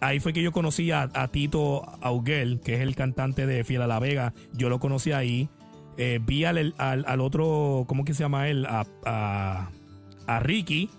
ahí 0.00 0.20
fue 0.20 0.32
que 0.32 0.42
yo 0.42 0.52
conocí 0.52 0.90
a, 0.90 1.08
Tito 1.30 1.82
Auguel, 2.00 2.60
que 2.60 2.74
es 2.74 2.80
el 2.80 2.96
cantante 2.96 3.46
de 3.46 3.64
Fiel 3.64 3.82
a 3.82 3.86
la 3.86 3.98
Vega. 4.00 4.34
Yo 4.52 4.68
lo 4.68 4.80
conocí 4.80 5.12
ahí. 5.12 5.48
Eh, 5.96 6.18
vi 6.22 6.44
al, 6.44 6.74
al, 6.78 7.20
otro, 7.20 7.84
¿cómo 7.86 8.04
que 8.04 8.14
se 8.14 8.22
llama 8.22 8.48
él? 8.48 8.66
A, 8.66 9.70
a 10.26 10.40
Ricky 10.40 10.90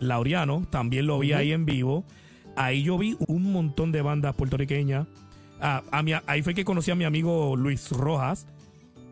Laureano, 0.00 0.66
también 0.70 1.06
lo 1.06 1.18
vi 1.18 1.32
ahí 1.32 1.52
en 1.52 1.64
vivo. 1.64 2.04
Ahí 2.56 2.82
yo 2.82 2.98
vi 2.98 3.16
un 3.26 3.52
montón 3.52 3.90
de 3.92 4.02
bandas 4.02 4.34
puertorriqueñas. 4.34 5.06
Ah, 5.60 5.82
a 5.90 6.02
mi- 6.02 6.12
ahí 6.26 6.42
fue 6.42 6.54
que 6.54 6.64
conocí 6.64 6.90
a 6.90 6.94
mi 6.94 7.04
amigo 7.04 7.56
Luis 7.56 7.90
Rojas, 7.90 8.46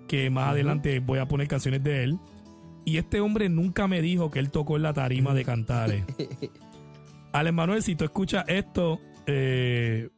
que 0.08 0.28
más 0.30 0.48
adelante 0.50 1.00
voy 1.00 1.18
a 1.18 1.26
poner 1.26 1.48
canciones 1.48 1.82
de 1.82 2.04
él. 2.04 2.18
Y 2.84 2.96
este 2.98 3.20
hombre 3.20 3.48
nunca 3.48 3.86
me 3.86 4.00
dijo 4.02 4.30
que 4.30 4.38
él 4.40 4.50
tocó 4.50 4.76
en 4.76 4.82
la 4.82 4.92
tarima 4.92 5.34
de 5.34 5.44
Cantares. 5.44 6.04
Alex 7.32 7.54
Manuel, 7.54 7.82
si 7.82 7.94
tú 7.96 8.04
escuchas 8.04 8.44
esto, 8.48 9.00
eh, 9.26 10.10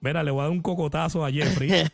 mira, 0.00 0.22
le 0.22 0.30
voy 0.30 0.40
a 0.40 0.42
dar 0.44 0.52
un 0.52 0.60
cocotazo 0.60 1.24
a 1.24 1.30
Jeffrey. 1.32 1.70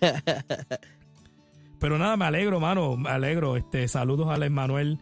Pero 1.78 1.99
nada, 1.99 2.16
me 2.16 2.24
alegro, 2.24 2.59
mano, 2.61 2.97
me 2.97 3.09
alegro. 3.11 3.57
Este, 3.57 3.86
saludos 3.88 4.28
a 4.28 4.51
Manuel. 4.51 4.99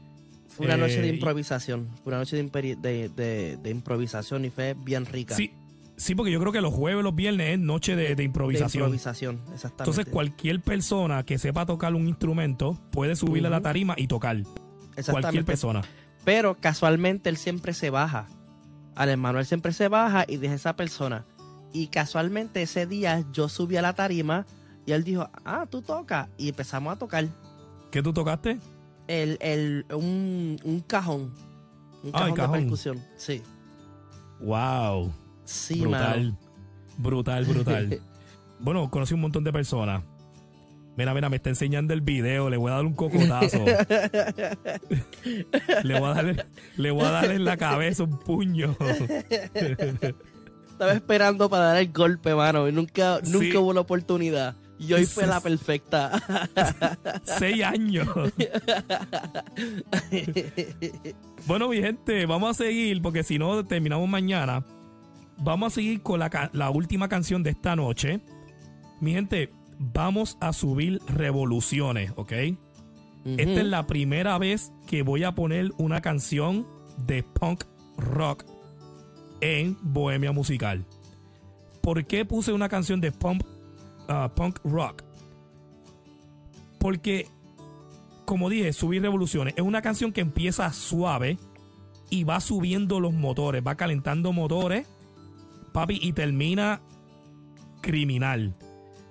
Fue 0.56 0.66
una 0.66 0.76
noche 0.76 1.00
de 1.00 1.08
Eh, 1.08 1.14
improvisación. 1.14 1.88
Fue 2.02 2.10
una 2.12 2.18
noche 2.18 2.36
de, 2.36 2.44
imperi- 2.50 2.76
de, 2.80 3.08
de- 3.08 3.56
de 3.56 3.70
improvisación 3.70 4.44
y 4.44 4.50
fue 4.50 4.74
bien 4.74 5.04
rica. 5.06 5.34
Sí, 5.34 5.50
sí, 5.96 6.14
porque 6.14 6.30
yo 6.32 6.40
creo 6.40 6.52
que 6.52 6.60
los 6.60 6.72
jueves, 6.72 7.02
los 7.02 7.14
viernes 7.14 7.54
es 7.54 7.58
noche 7.58 7.96
de, 7.96 8.22
improvisación. 8.22 8.84
improvisación, 8.84 9.40
exactamente. 9.52 9.82
Entonces, 9.90 10.06
cualquier 10.12 10.60
persona 10.60 11.24
que 11.24 11.38
sepa 11.38 11.66
tocar 11.66 11.94
un 11.94 12.06
instrumento 12.08 12.78
puede 12.92 13.16
subirle 13.16 13.48
a 13.48 13.50
la 13.50 13.60
tarima 13.60 13.94
y 13.96 14.06
tocar. 14.06 14.36
Exactamente. 14.36 15.10
Cualquier 15.22 15.44
persona. 15.44 15.82
Pero 16.24 16.54
casualmente 16.58 17.28
él 17.28 17.36
siempre 17.36 17.74
se 17.74 17.90
baja. 17.90 18.26
Al 18.94 19.10
Emanuel 19.10 19.44
siempre 19.44 19.72
se 19.72 19.88
baja 19.88 20.24
y 20.28 20.36
deja 20.36 20.54
esa 20.54 20.76
persona. 20.76 21.24
Y 21.72 21.88
casualmente 21.88 22.62
ese 22.62 22.86
día 22.86 23.24
yo 23.32 23.48
subí 23.48 23.76
a 23.76 23.82
la 23.82 23.92
tarima 23.94 24.46
y 24.86 24.92
él 24.92 25.02
dijo, 25.02 25.28
ah, 25.44 25.66
tú 25.68 25.82
tocas. 25.82 26.28
Y 26.38 26.48
empezamos 26.48 26.92
a 26.94 26.98
tocar 26.98 27.26
¿Qué 27.90 28.02
tú 28.02 28.12
tocaste? 28.12 28.58
El, 29.08 29.38
el, 29.40 29.84
un, 29.94 30.58
un 30.64 30.80
cajón. 30.80 31.32
Un 32.02 32.12
cajón, 32.12 32.30
de 32.30 32.34
cajón. 32.36 32.60
percusión. 32.60 33.02
Sí. 33.16 33.42
Wow. 34.40 35.12
Sí, 35.44 35.80
brutal. 35.80 36.24
mano. 36.24 36.38
Brutal, 36.98 37.44
brutal. 37.44 38.00
bueno, 38.60 38.90
conocí 38.90 39.14
un 39.14 39.20
montón 39.20 39.44
de 39.44 39.52
personas. 39.52 40.02
Mira, 40.96 41.12
mira, 41.12 41.28
me 41.28 41.36
está 41.36 41.48
enseñando 41.50 41.92
el 41.92 42.02
video. 42.02 42.48
Le 42.50 42.56
voy 42.56 42.70
a 42.70 42.76
dar 42.76 42.84
un 42.84 42.94
cocotazo. 42.94 43.64
le, 45.82 45.98
voy 45.98 46.08
a 46.08 46.14
dar, 46.14 46.46
le 46.76 46.90
voy 46.92 47.04
a 47.04 47.10
dar 47.10 47.32
en 47.32 47.44
la 47.44 47.56
cabeza 47.56 48.04
un 48.04 48.16
puño. 48.20 48.76
Estaba 50.70 50.92
esperando 50.92 51.50
para 51.50 51.64
dar 51.66 51.76
el 51.78 51.92
golpe, 51.92 52.32
mano. 52.34 52.68
Y 52.68 52.72
nunca, 52.72 53.18
Sí. 53.24 53.32
nunca 53.32 53.58
hubo 53.58 53.72
la 53.72 53.80
oportunidad. 53.80 54.54
Y 54.78 54.92
hoy 54.92 55.06
fue 55.06 55.26
la 55.26 55.40
perfecta. 55.40 56.20
Seis 57.24 57.62
años. 57.62 58.08
bueno, 61.46 61.68
mi 61.68 61.80
gente, 61.80 62.26
vamos 62.26 62.50
a 62.50 62.64
seguir 62.64 63.00
porque 63.00 63.22
si 63.22 63.38
no 63.38 63.64
terminamos 63.64 64.08
mañana. 64.08 64.64
Vamos 65.36 65.72
a 65.72 65.74
seguir 65.74 66.02
con 66.02 66.20
la, 66.20 66.50
la 66.52 66.70
última 66.70 67.08
canción 67.08 67.42
de 67.42 67.50
esta 67.50 67.74
noche. 67.74 68.20
Mi 69.00 69.12
gente, 69.12 69.50
vamos 69.78 70.36
a 70.40 70.52
subir 70.52 71.00
revoluciones, 71.08 72.12
¿ok? 72.16 72.32
Esta 73.24 73.60
es 73.60 73.66
la 73.66 73.86
primera 73.86 74.36
vez 74.36 74.70
que 74.86 75.02
voy 75.02 75.24
a 75.24 75.34
poner 75.34 75.72
una 75.78 76.02
canción 76.02 76.66
de 77.06 77.22
punk 77.22 77.64
rock 77.96 78.44
en 79.40 79.78
Bohemia 79.80 80.32
Musical. 80.32 80.84
¿Por 81.80 82.04
qué 82.06 82.24
puse 82.24 82.52
una 82.52 82.68
canción 82.68 83.00
de 83.00 83.12
punk, 83.12 83.42
ah, 84.08 84.30
punk 84.34 84.58
rock? 84.64 85.02
Porque, 86.78 87.28
como 88.24 88.48
dije, 88.48 88.72
subir 88.72 89.02
revoluciones 89.02 89.54
es 89.56 89.62
una 89.62 89.82
canción 89.82 90.12
que 90.12 90.20
empieza 90.20 90.72
suave 90.72 91.38
y 92.10 92.24
va 92.24 92.40
subiendo 92.40 93.00
los 93.00 93.12
motores, 93.12 93.62
va 93.66 93.74
calentando 93.74 94.32
motores, 94.32 94.86
papi, 95.72 95.98
y 96.00 96.12
termina 96.12 96.80
criminal. 97.80 98.54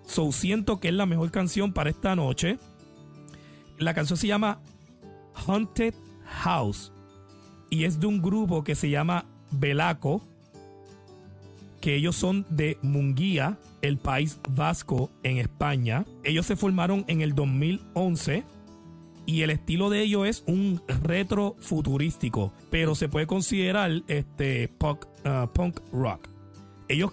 So 0.05 0.31
siento 0.31 0.79
que 0.79 0.89
es 0.89 0.93
la 0.93 1.05
mejor 1.05 1.31
canción 1.31 1.73
para 1.73 1.89
esta 1.89 2.15
noche. 2.15 2.59
La 3.77 3.93
canción 3.93 4.17
se 4.17 4.27
llama 4.27 4.59
Haunted 5.33 5.93
House 6.25 6.91
y 7.69 7.85
es 7.85 7.99
de 7.99 8.07
un 8.07 8.21
grupo 8.21 8.63
que 8.63 8.75
se 8.75 8.89
llama 8.89 9.25
Belaco, 9.51 10.21
que 11.84 11.95
ellos 11.95 12.15
son 12.15 12.45
de 12.49 12.77
Munguía, 12.81 13.59
el 13.81 13.97
país 13.97 14.39
vasco 14.49 15.11
en 15.23 15.38
España. 15.38 16.05
Ellos 16.23 16.45
se 16.45 16.55
formaron 16.55 17.03
en 17.09 17.19
el 17.19 17.36
2011 17.36 18.45
y 19.25 19.41
el 19.41 19.49
estilo 19.49 19.89
de 19.89 20.01
ellos 20.01 20.25
es 20.25 20.43
un 20.47 20.81
retro 21.03 21.57
futurístico, 21.59 22.53
pero 22.69 22.95
se 22.95 23.09
puede 23.09 23.27
considerar 23.27 23.91
este 24.07 24.69
punk, 24.69 25.05
ah, 25.25 25.49
punk 25.53 25.81
rock. 25.91 26.29
Ellos 26.88 27.11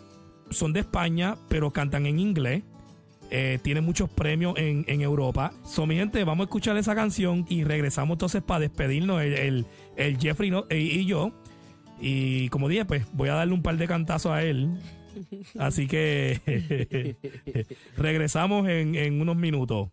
son 0.50 0.72
de 0.72 0.78
España, 0.80 1.36
pero 1.48 1.72
cantan 1.72 2.06
en 2.06 2.20
inglés. 2.20 2.62
Eh, 3.32 3.58
tienen 3.62 3.84
muchos 3.84 4.08
premios 4.08 4.54
en, 4.56 4.84
en 4.86 5.00
Europa. 5.00 5.52
So, 5.64 5.84
mi 5.84 5.96
gente, 5.96 6.22
vamos 6.22 6.44
a 6.44 6.46
escuchar 6.46 6.76
esa 6.76 6.94
canción 6.94 7.44
y 7.48 7.64
regresamos 7.64 8.14
entonces 8.14 8.40
para 8.40 8.60
despedirnos 8.60 9.20
el, 9.20 9.66
el- 9.96 10.18
Jeffrey 10.18 10.52
y, 10.70 10.74
y 10.76 11.06
yo. 11.06 11.32
Y 12.00 12.48
como 12.48 12.68
dije, 12.68 12.84
pues 12.84 13.06
voy 13.12 13.28
a 13.28 13.34
darle 13.34 13.54
un 13.54 13.62
par 13.62 13.76
de 13.76 13.86
cantazos 13.86 14.32
a 14.32 14.42
él. 14.42 14.78
Así 15.58 15.86
que 15.86 17.16
regresamos 17.96 18.68
en, 18.68 18.94
en 18.94 19.20
unos 19.20 19.36
minutos. 19.36 19.90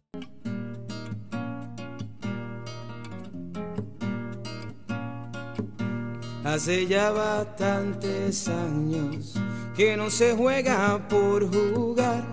Hace 6.43 6.87
ya 6.87 7.11
bastantes 7.11 8.47
años 8.47 9.35
que 9.75 9.97
no 9.97 10.09
se 10.09 10.33
juega 10.33 11.05
por 11.09 11.53
jugar. 11.53 12.23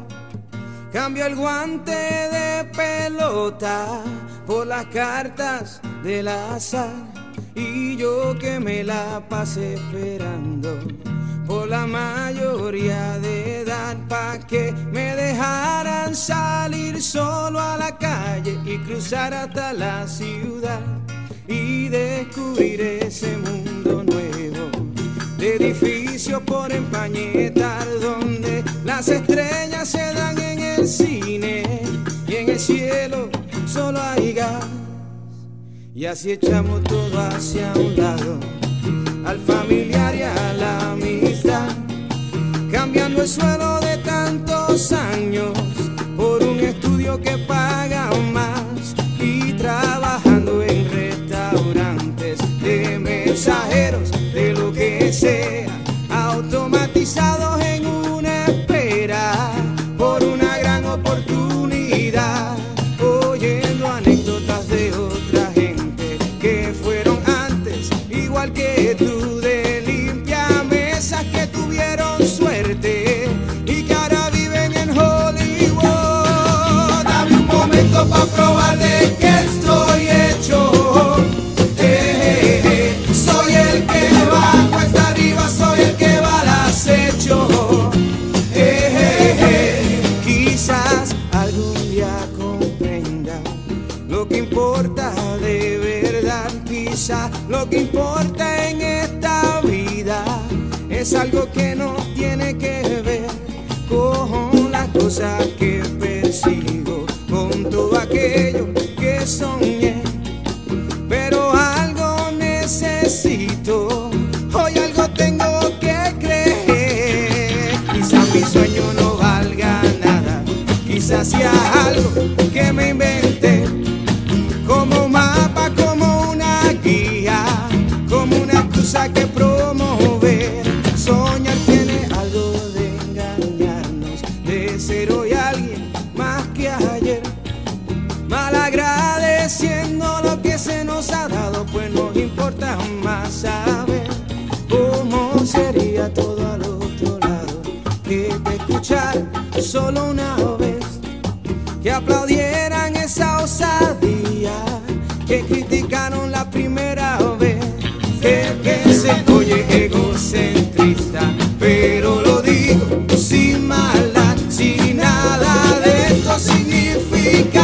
Cambio 0.92 1.26
el 1.26 1.34
guante 1.34 1.90
de 1.90 2.64
pelota 2.76 4.04
por 4.46 4.68
las 4.68 4.86
cartas 4.86 5.80
del 6.04 6.28
azar. 6.28 7.23
Y 7.54 7.96
yo 7.96 8.36
que 8.38 8.58
me 8.58 8.82
la 8.82 9.22
pasé 9.28 9.74
esperando 9.74 10.76
por 11.46 11.68
la 11.68 11.86
mayoría 11.86 13.18
de 13.18 13.60
edad 13.60 13.96
pa' 14.08 14.38
que 14.38 14.72
me 14.92 15.14
dejaran 15.14 16.14
salir 16.14 17.00
solo 17.00 17.60
a 17.60 17.76
la 17.76 17.96
calle 17.96 18.58
y 18.64 18.78
cruzar 18.78 19.32
hasta 19.34 19.72
la 19.72 20.08
ciudad 20.08 20.80
y 21.46 21.88
descubrir 21.88 22.80
ese 22.80 23.36
mundo 23.36 24.02
nuevo. 24.02 24.70
De 25.38 25.56
edificios 25.56 26.42
por 26.42 26.72
empañetar 26.72 27.86
donde 28.00 28.64
las 28.84 29.08
estrellas 29.08 29.88
se 29.88 30.12
dan 30.14 30.38
en 30.40 30.58
el 30.58 30.88
cine 30.88 31.82
y 32.26 32.34
en 32.34 32.48
el 32.48 32.58
cielo 32.58 33.28
solo 33.66 34.00
hay 34.00 34.32
gas 34.32 34.64
y 35.94 36.06
así 36.06 36.32
echamos 36.32 36.82
todo 36.82 37.20
hacia 37.20 37.72
un 37.74 37.96
lado 37.96 38.40
al 39.24 39.38
familiar 39.38 40.12
y 40.14 40.22
a 40.22 40.52
la 40.54 40.90
amistad 40.90 41.68
cambiando 42.72 43.22
el 43.22 43.28
suelo 43.28 43.78
de 43.78 43.98
tantos 43.98 44.90
años 44.90 45.52
por 46.16 46.42
un 46.42 46.58
estudio 46.58 47.20
que 47.20 47.38
paga 47.38 47.63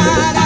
significara 0.01 0.29
algo. 0.29 0.40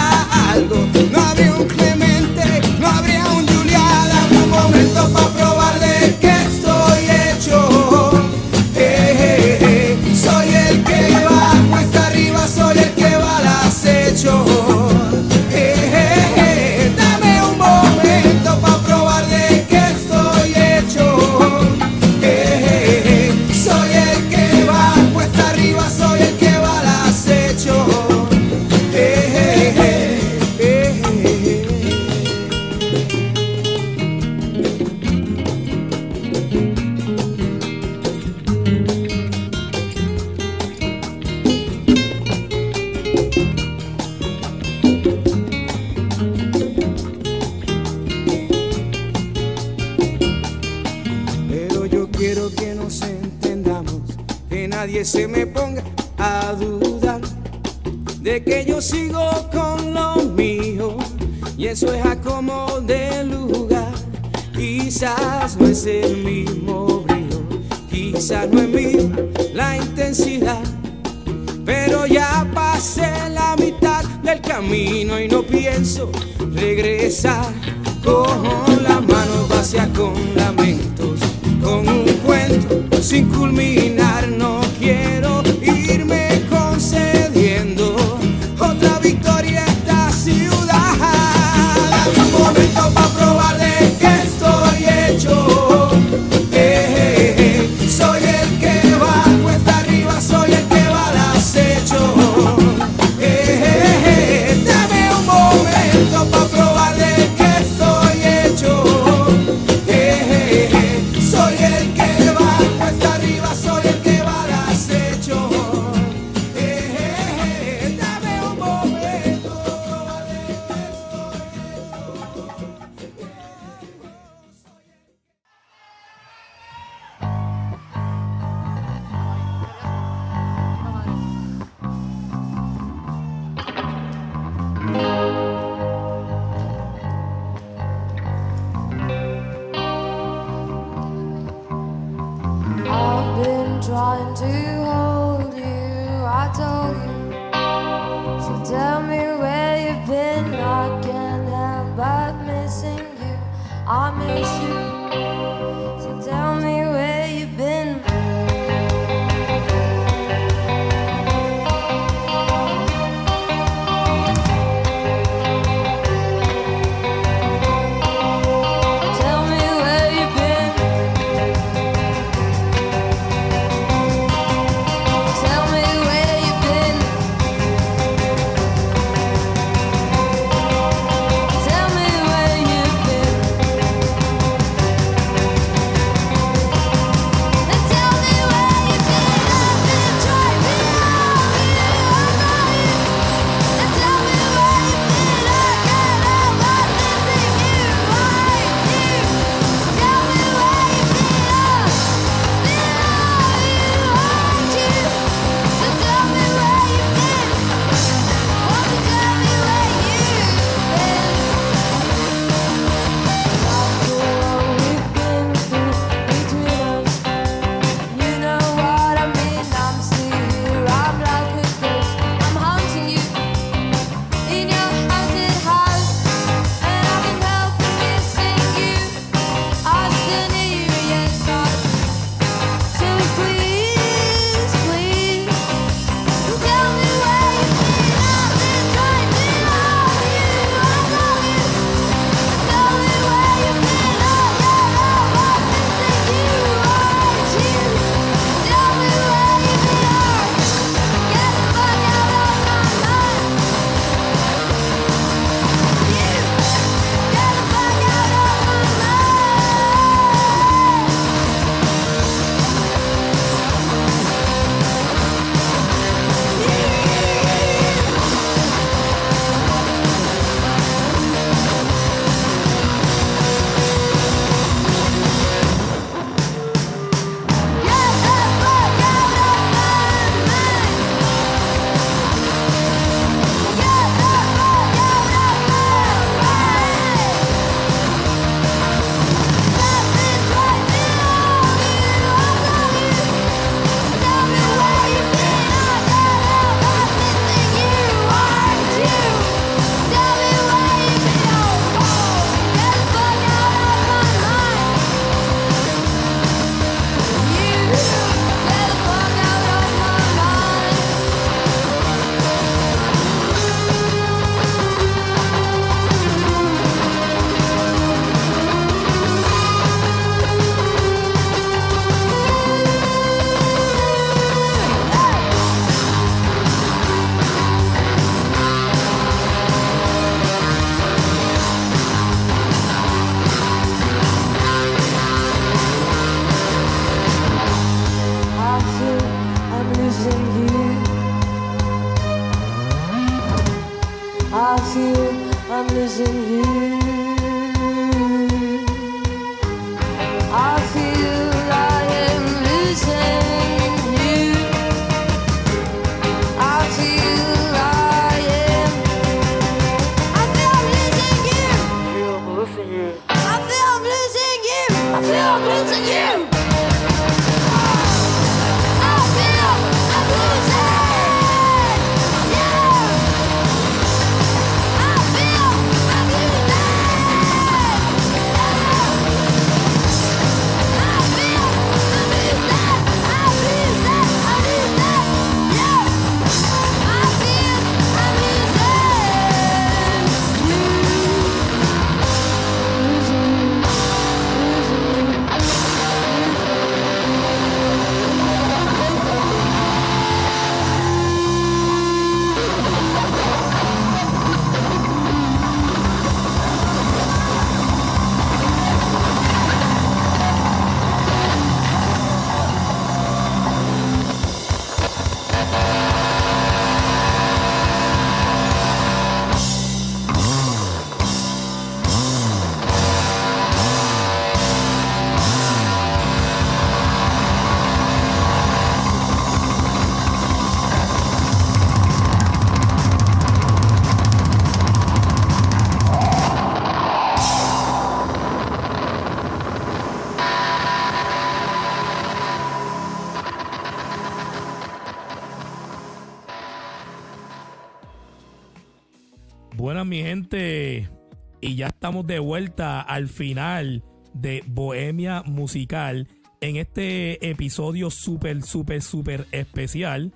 Al 453.16 453.28
final 453.28 454.04
de 454.34 454.62
Bohemia 454.66 455.42
Musical 455.46 456.28
en 456.60 456.76
este 456.76 457.48
episodio 457.48 458.10
súper, 458.10 458.62
súper, 458.62 459.00
súper 459.00 459.46
especial, 459.52 460.34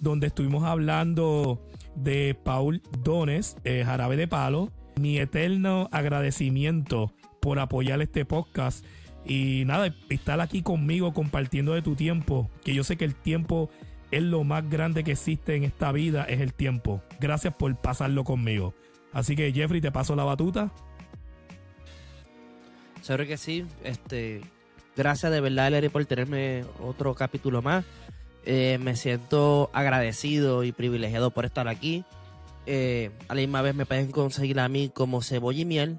donde 0.00 0.28
estuvimos 0.28 0.64
hablando 0.64 1.62
de 1.94 2.34
Paul 2.34 2.80
Dones, 3.02 3.58
eh, 3.64 3.82
Jarabe 3.84 4.16
de 4.16 4.26
Palo. 4.26 4.72
Mi 4.98 5.18
eterno 5.18 5.90
agradecimiento 5.92 7.12
por 7.42 7.58
apoyar 7.58 8.00
este 8.00 8.24
podcast 8.24 8.86
y 9.26 9.64
nada, 9.66 9.94
estar 10.08 10.40
aquí 10.40 10.62
conmigo 10.62 11.12
compartiendo 11.12 11.74
de 11.74 11.82
tu 11.82 11.94
tiempo, 11.94 12.48
que 12.64 12.72
yo 12.72 12.84
sé 12.84 12.96
que 12.96 13.04
el 13.04 13.14
tiempo 13.14 13.68
es 14.10 14.22
lo 14.22 14.44
más 14.44 14.66
grande 14.70 15.04
que 15.04 15.12
existe 15.12 15.56
en 15.56 15.64
esta 15.64 15.92
vida, 15.92 16.24
es 16.24 16.40
el 16.40 16.54
tiempo. 16.54 17.02
Gracias 17.20 17.54
por 17.54 17.76
pasarlo 17.76 18.24
conmigo. 18.24 18.72
Así 19.12 19.36
que 19.36 19.52
Jeffrey, 19.52 19.82
te 19.82 19.92
paso 19.92 20.16
la 20.16 20.24
batuta. 20.24 20.72
Seguro 23.04 23.26
que 23.26 23.36
sí. 23.36 23.66
Este, 23.82 24.40
gracias 24.96 25.30
de 25.30 25.42
verdad, 25.42 25.70
Larry, 25.70 25.90
por 25.90 26.02
tenerme 26.06 26.64
otro 26.82 27.14
capítulo 27.14 27.60
más. 27.60 27.84
Eh, 28.46 28.78
me 28.80 28.96
siento 28.96 29.68
agradecido 29.74 30.64
y 30.64 30.72
privilegiado 30.72 31.30
por 31.30 31.44
estar 31.44 31.68
aquí. 31.68 32.02
Eh, 32.64 33.10
a 33.28 33.34
la 33.34 33.42
misma 33.42 33.60
vez 33.60 33.74
me 33.74 33.84
pueden 33.84 34.10
conseguir 34.10 34.58
a 34.58 34.70
mí 34.70 34.88
como 34.88 35.20
cebolla 35.20 35.60
y 35.60 35.64
miel. 35.66 35.98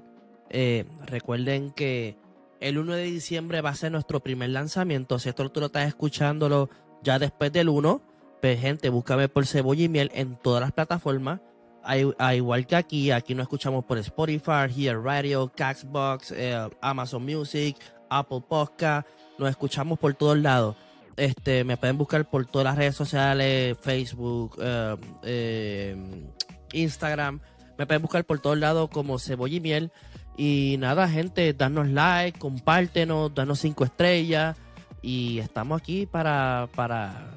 Eh, 0.50 0.84
recuerden 1.06 1.70
que 1.70 2.16
el 2.58 2.76
1 2.76 2.94
de 2.94 3.04
diciembre 3.04 3.60
va 3.60 3.70
a 3.70 3.76
ser 3.76 3.92
nuestro 3.92 4.18
primer 4.18 4.50
lanzamiento. 4.50 5.20
Si 5.20 5.28
esto 5.28 5.48
tú 5.48 5.60
lo 5.60 5.66
estás 5.66 5.86
escuchándolo 5.86 6.70
ya 7.04 7.20
después 7.20 7.52
del 7.52 7.68
1, 7.68 8.02
pues 8.40 8.60
gente, 8.60 8.88
búscame 8.88 9.28
por 9.28 9.46
cebolla 9.46 9.84
y 9.84 9.88
miel 9.88 10.10
en 10.12 10.34
todas 10.34 10.60
las 10.60 10.72
plataformas. 10.72 11.38
A, 11.86 12.34
igual 12.34 12.66
que 12.66 12.74
aquí, 12.74 13.10
aquí 13.12 13.34
nos 13.34 13.44
escuchamos 13.44 13.84
por 13.84 13.96
Spotify, 13.98 14.66
Here 14.76 15.00
Radio, 15.00 15.52
Caxbox, 15.54 16.34
Amazon 16.80 17.24
Music, 17.24 17.76
Apple 18.10 18.42
Podcast. 18.48 19.08
Nos 19.38 19.50
escuchamos 19.50 19.98
por 19.98 20.14
todos 20.14 20.38
lados. 20.38 20.76
Este, 21.16 21.64
me 21.64 21.76
pueden 21.76 21.96
buscar 21.96 22.28
por 22.28 22.46
todas 22.46 22.64
las 22.66 22.76
redes 22.76 22.94
sociales, 22.94 23.76
Facebook, 23.80 24.56
eh, 24.60 24.96
eh, 25.22 25.96
Instagram. 26.72 27.40
Me 27.78 27.86
pueden 27.86 28.02
buscar 28.02 28.24
por 28.24 28.38
todos 28.38 28.58
lados 28.58 28.90
como 28.90 29.18
Cebolla 29.18 29.56
y 29.56 29.60
Miel. 29.60 29.92
Y 30.36 30.76
nada, 30.78 31.08
gente, 31.08 31.52
danos 31.54 31.88
like, 31.88 32.38
compártenos, 32.38 33.34
danos 33.34 33.60
cinco 33.60 33.84
estrellas. 33.84 34.56
Y 35.00 35.38
estamos 35.38 35.80
aquí 35.80 36.04
para, 36.04 36.68
para 36.74 37.35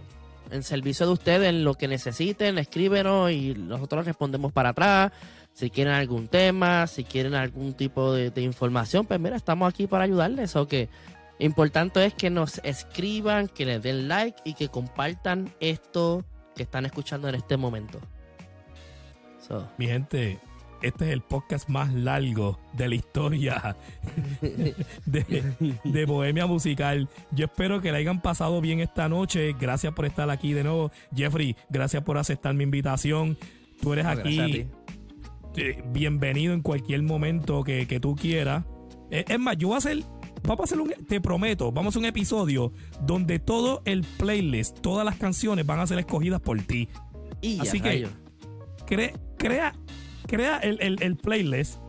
en 0.51 0.63
servicio 0.63 1.05
de 1.05 1.13
ustedes, 1.13 1.49
en 1.49 1.63
lo 1.63 1.75
que 1.75 1.87
necesiten, 1.87 2.57
escríbenos 2.57 3.31
y 3.31 3.53
nosotros 3.53 4.05
respondemos 4.05 4.51
para 4.51 4.69
atrás. 4.69 5.11
Si 5.53 5.69
quieren 5.69 5.93
algún 5.93 6.27
tema, 6.27 6.87
si 6.87 7.03
quieren 7.03 7.35
algún 7.35 7.73
tipo 7.73 8.13
de, 8.13 8.41
información, 8.41 9.05
pues 9.05 9.19
mira, 9.19 9.35
estamos 9.35 9.67
aquí 9.67 9.87
para 9.87 10.05
ayudarles. 10.05 10.55
O 10.55 10.67
que 10.67 10.89
Importante 11.39 12.05
es 12.05 12.13
que 12.13 12.29
nos 12.29 12.59
escriban, 12.65 13.47
que 13.47 13.65
les 13.65 13.81
den 13.81 14.09
like 14.09 14.41
y 14.43 14.55
que 14.55 14.67
compartan 14.67 15.53
esto 15.61 16.25
que 16.53 16.63
están 16.63 16.85
escuchando 16.85 17.29
en 17.29 17.35
este 17.35 17.55
momento. 17.55 17.99
Mi 19.77 19.87
gente, 19.87 20.37
este 20.81 21.05
es 21.05 21.11
el 21.11 21.21
podcast 21.21 21.69
más 21.69 21.93
largo 21.93 22.59
de 22.73 22.89
la 22.89 22.95
historia 22.95 23.75
de, 25.05 26.05
Bohemia 26.05 26.45
Musical. 26.45 27.09
Yo 27.31 27.45
espero 27.45 27.81
que 27.81 27.91
la 27.91 27.97
hayan 27.99 28.21
pasado 28.21 28.61
bien 28.61 28.79
esta 28.79 29.09
noche. 29.09 29.55
Gracias 29.59 29.93
por 29.93 30.05
estar 30.05 30.29
aquí 30.29 30.53
de 30.53 30.63
nuevo. 30.63 30.91
Jeffrey, 31.15 31.55
gracias 31.69 32.03
por 32.03 32.17
aceptar 32.17 32.53
mi 32.53 32.63
invitación. 32.63 33.37
Tú 33.81 33.93
eres 33.93 34.05
aquí. 34.05 34.67
Eh, 35.55 35.83
bienvenido 35.91 36.53
en 36.53 36.61
cualquier 36.61 37.01
momento 37.03 37.63
que, 37.63 37.87
que 37.87 37.99
tú 37.99 38.15
quieras. 38.15 38.65
Eh, 39.11 39.25
es 39.27 39.39
más, 39.39 39.57
yo 39.57 39.69
voy 39.69 39.75
a 39.75 39.77
hacer 39.79 40.03
vamos 40.43 40.61
a 40.61 40.63
hacer 40.63 40.79
un, 40.79 40.89
te 41.07 41.19
prometo, 41.19 41.71
vamos 41.71 41.87
a 41.87 41.89
hacer 41.89 41.99
un 41.99 42.05
episodio 42.05 42.71
donde 43.01 43.39
todo 43.39 43.81
el 43.85 44.03
playlist, 44.17 44.79
todas 44.79 45.05
las 45.05 45.15
canciones 45.15 45.65
van 45.65 45.79
a 45.79 45.87
ser 45.87 45.99
escogidas 45.99 46.41
por 46.41 46.59
ti. 46.61 46.89
Así 47.59 47.79
que 47.79 48.07
crea, 49.37 49.73
crea 50.29 50.57
el, 50.59 51.17
playlist, 51.17 51.79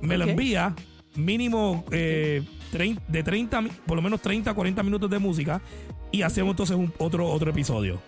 me 0.00 0.18
lo 0.18 0.26
envía, 0.26 0.74
mínimo 1.14 1.84
eh, 1.90 2.42
de 3.08 3.22
30, 3.22 3.64
por 3.86 3.96
lo 3.96 4.02
menos 4.02 4.20
30, 4.20 4.52
40 4.52 4.82
minutos 4.82 5.10
de 5.10 5.18
música 5.18 5.60
y 6.12 6.22
hacemos 6.22 6.52
entonces 6.52 6.76
un, 6.76 6.92
otro, 6.98 7.28
otro 7.28 7.50
episodio. 7.50 8.00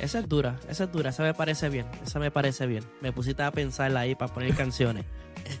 Esa 0.00 0.20
es 0.20 0.28
dura, 0.28 0.56
esa 0.68 0.84
es 0.84 0.92
dura, 0.92 1.10
esa 1.10 1.24
me 1.24 1.34
parece 1.34 1.68
bien, 1.68 1.86
esa 2.04 2.20
me 2.20 2.30
parece 2.30 2.66
bien. 2.66 2.84
Me 3.00 3.12
pusiste 3.12 3.42
a 3.42 3.50
pensarla 3.50 4.00
ahí 4.00 4.14
para 4.14 4.32
poner 4.32 4.54
canciones. 4.54 5.04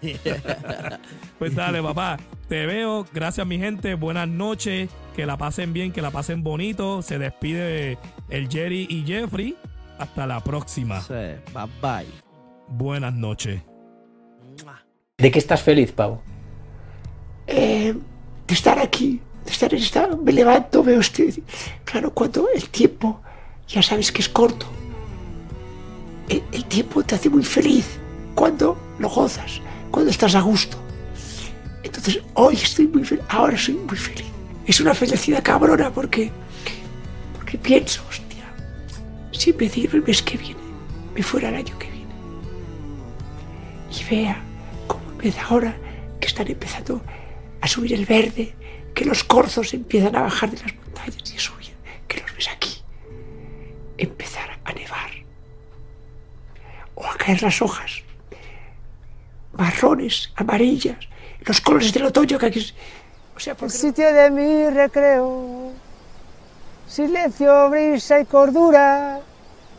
pues 1.38 1.54
dale, 1.54 1.82
papá. 1.82 2.18
Te 2.48 2.66
veo. 2.66 3.04
Gracias, 3.12 3.44
mi 3.46 3.58
gente. 3.58 3.94
Buenas 3.94 4.28
noches. 4.28 4.90
Que 5.16 5.26
la 5.26 5.36
pasen 5.36 5.72
bien, 5.72 5.92
que 5.92 6.02
la 6.02 6.10
pasen 6.10 6.44
bonito. 6.44 7.02
Se 7.02 7.18
despide 7.18 7.98
el 8.28 8.48
Jerry 8.48 8.86
y 8.88 9.04
Jeffrey. 9.04 9.56
Hasta 9.98 10.26
la 10.26 10.40
próxima. 10.40 11.02
bye 11.08 11.66
bye. 11.82 12.27
Buenas 12.68 13.14
noches. 13.14 13.62
¿De 15.18 15.30
qué 15.30 15.38
estás 15.38 15.62
feliz, 15.62 15.90
Pau? 15.92 16.20
Eh, 17.46 17.94
de 18.46 18.54
estar 18.54 18.78
aquí, 18.78 19.20
de 19.44 19.50
estar 19.50 19.72
en 19.74 19.82
esta. 19.82 20.08
Me 20.16 20.32
levanto, 20.32 20.82
veo 20.82 21.00
este. 21.00 21.42
Claro, 21.84 22.12
cuando 22.14 22.48
el 22.54 22.68
tiempo 22.68 23.20
ya 23.66 23.82
sabes 23.82 24.12
que 24.12 24.22
es 24.22 24.28
corto. 24.28 24.66
el 26.28 26.64
tiempo 26.66 27.02
te 27.02 27.14
hace 27.14 27.30
muy 27.30 27.42
feliz 27.42 27.98
cuando 28.34 28.76
lo 28.98 29.08
gozas 29.08 29.60
cuando 29.90 30.10
estás 30.10 30.34
a 30.34 30.40
gusto. 30.40 30.76
Entonces, 31.82 32.22
hoy 32.34 32.54
estoy 32.54 32.86
muy 32.86 33.04
feliz, 33.04 33.24
ahora 33.28 33.56
soy 33.56 33.74
muy 33.74 33.96
feliz. 33.96 34.26
Es 34.66 34.80
una 34.80 34.94
felicidad 34.94 35.42
cabrona 35.42 35.90
porque, 35.90 36.30
porque 37.34 37.56
pienso, 37.58 38.02
hostia, 38.08 38.44
si 39.32 39.52
me 39.52 39.66
el 39.66 40.02
mes 40.02 40.22
que 40.22 40.36
viene, 40.36 40.60
me 41.14 41.22
fuera 41.22 41.48
el 41.48 41.56
año 41.56 41.78
que 41.78 41.86
viene. 41.86 41.97
Y 43.90 44.04
vea 44.04 44.40
cómo 44.86 45.10
empieza 45.12 45.42
ahora 45.42 45.76
que 46.20 46.26
están 46.26 46.48
empezando 46.48 47.02
a 47.60 47.68
subir 47.68 47.94
el 47.94 48.06
verde, 48.06 48.54
que 48.94 49.04
los 49.04 49.24
corzos 49.24 49.74
empiezan 49.74 50.16
a 50.16 50.22
bajar 50.22 50.50
de 50.50 50.58
las 50.62 50.74
montañas 50.74 51.32
y 51.32 51.36
a 51.36 51.40
subir, 51.40 51.74
que 52.06 52.20
los 52.20 52.34
ves 52.34 52.48
aquí. 52.48 52.82
Empezar 53.96 54.58
a 54.64 54.72
nevar 54.72 55.10
o 56.94 57.06
a 57.06 57.16
caer 57.16 57.42
las 57.42 57.60
hojas 57.62 58.02
marrones, 59.58 60.30
amarillas, 60.36 60.96
los 61.40 61.60
colores 61.60 61.92
del 61.92 62.06
otoño 62.06 62.38
que 62.38 62.46
aquí... 62.46 62.66
O 63.36 63.40
sea, 63.40 63.56
El 63.60 63.70
sitio 63.70 64.12
de 64.12 64.30
mi 64.30 64.68
recreo, 64.70 65.72
silencio, 66.88 67.70
brisa 67.70 68.18
y 68.20 68.24
cordura, 68.24 69.20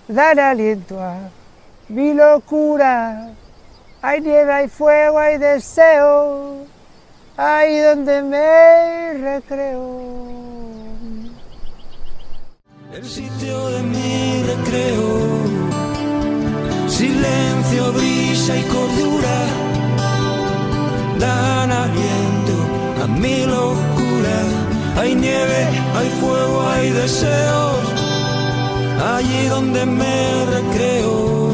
dan 0.08 0.40
aliento 0.40 1.02
a 1.02 1.30
mi 1.90 2.14
locura. 2.14 3.34
Hay 4.02 4.22
nieve, 4.22 4.54
hay 4.54 4.68
fuego, 4.70 5.20
hay 5.20 5.38
deseo, 5.38 6.66
ahí 7.36 7.80
donde 7.80 8.24
me 8.24 9.14
recreo. 9.14 10.00
El 12.94 13.06
sitio 13.06 13.70
de 13.72 13.84
mi 13.84 14.44
recreo, 14.44 15.10
silencio, 16.88 17.92
brisa 17.92 18.56
y 18.56 18.64
cordura 18.64 19.38
dan 21.20 21.70
aliento 21.70 22.56
a 23.04 23.08
mi 23.08 23.46
locura. 23.46 24.38
Hay 24.96 25.14
nieve, 25.14 25.68
hay 25.98 26.10
fuego, 26.22 26.62
hay 26.70 26.90
deseos, 26.92 27.80
allí 29.14 29.48
donde 29.50 29.86
me 29.86 30.46
recreo. 30.46 31.49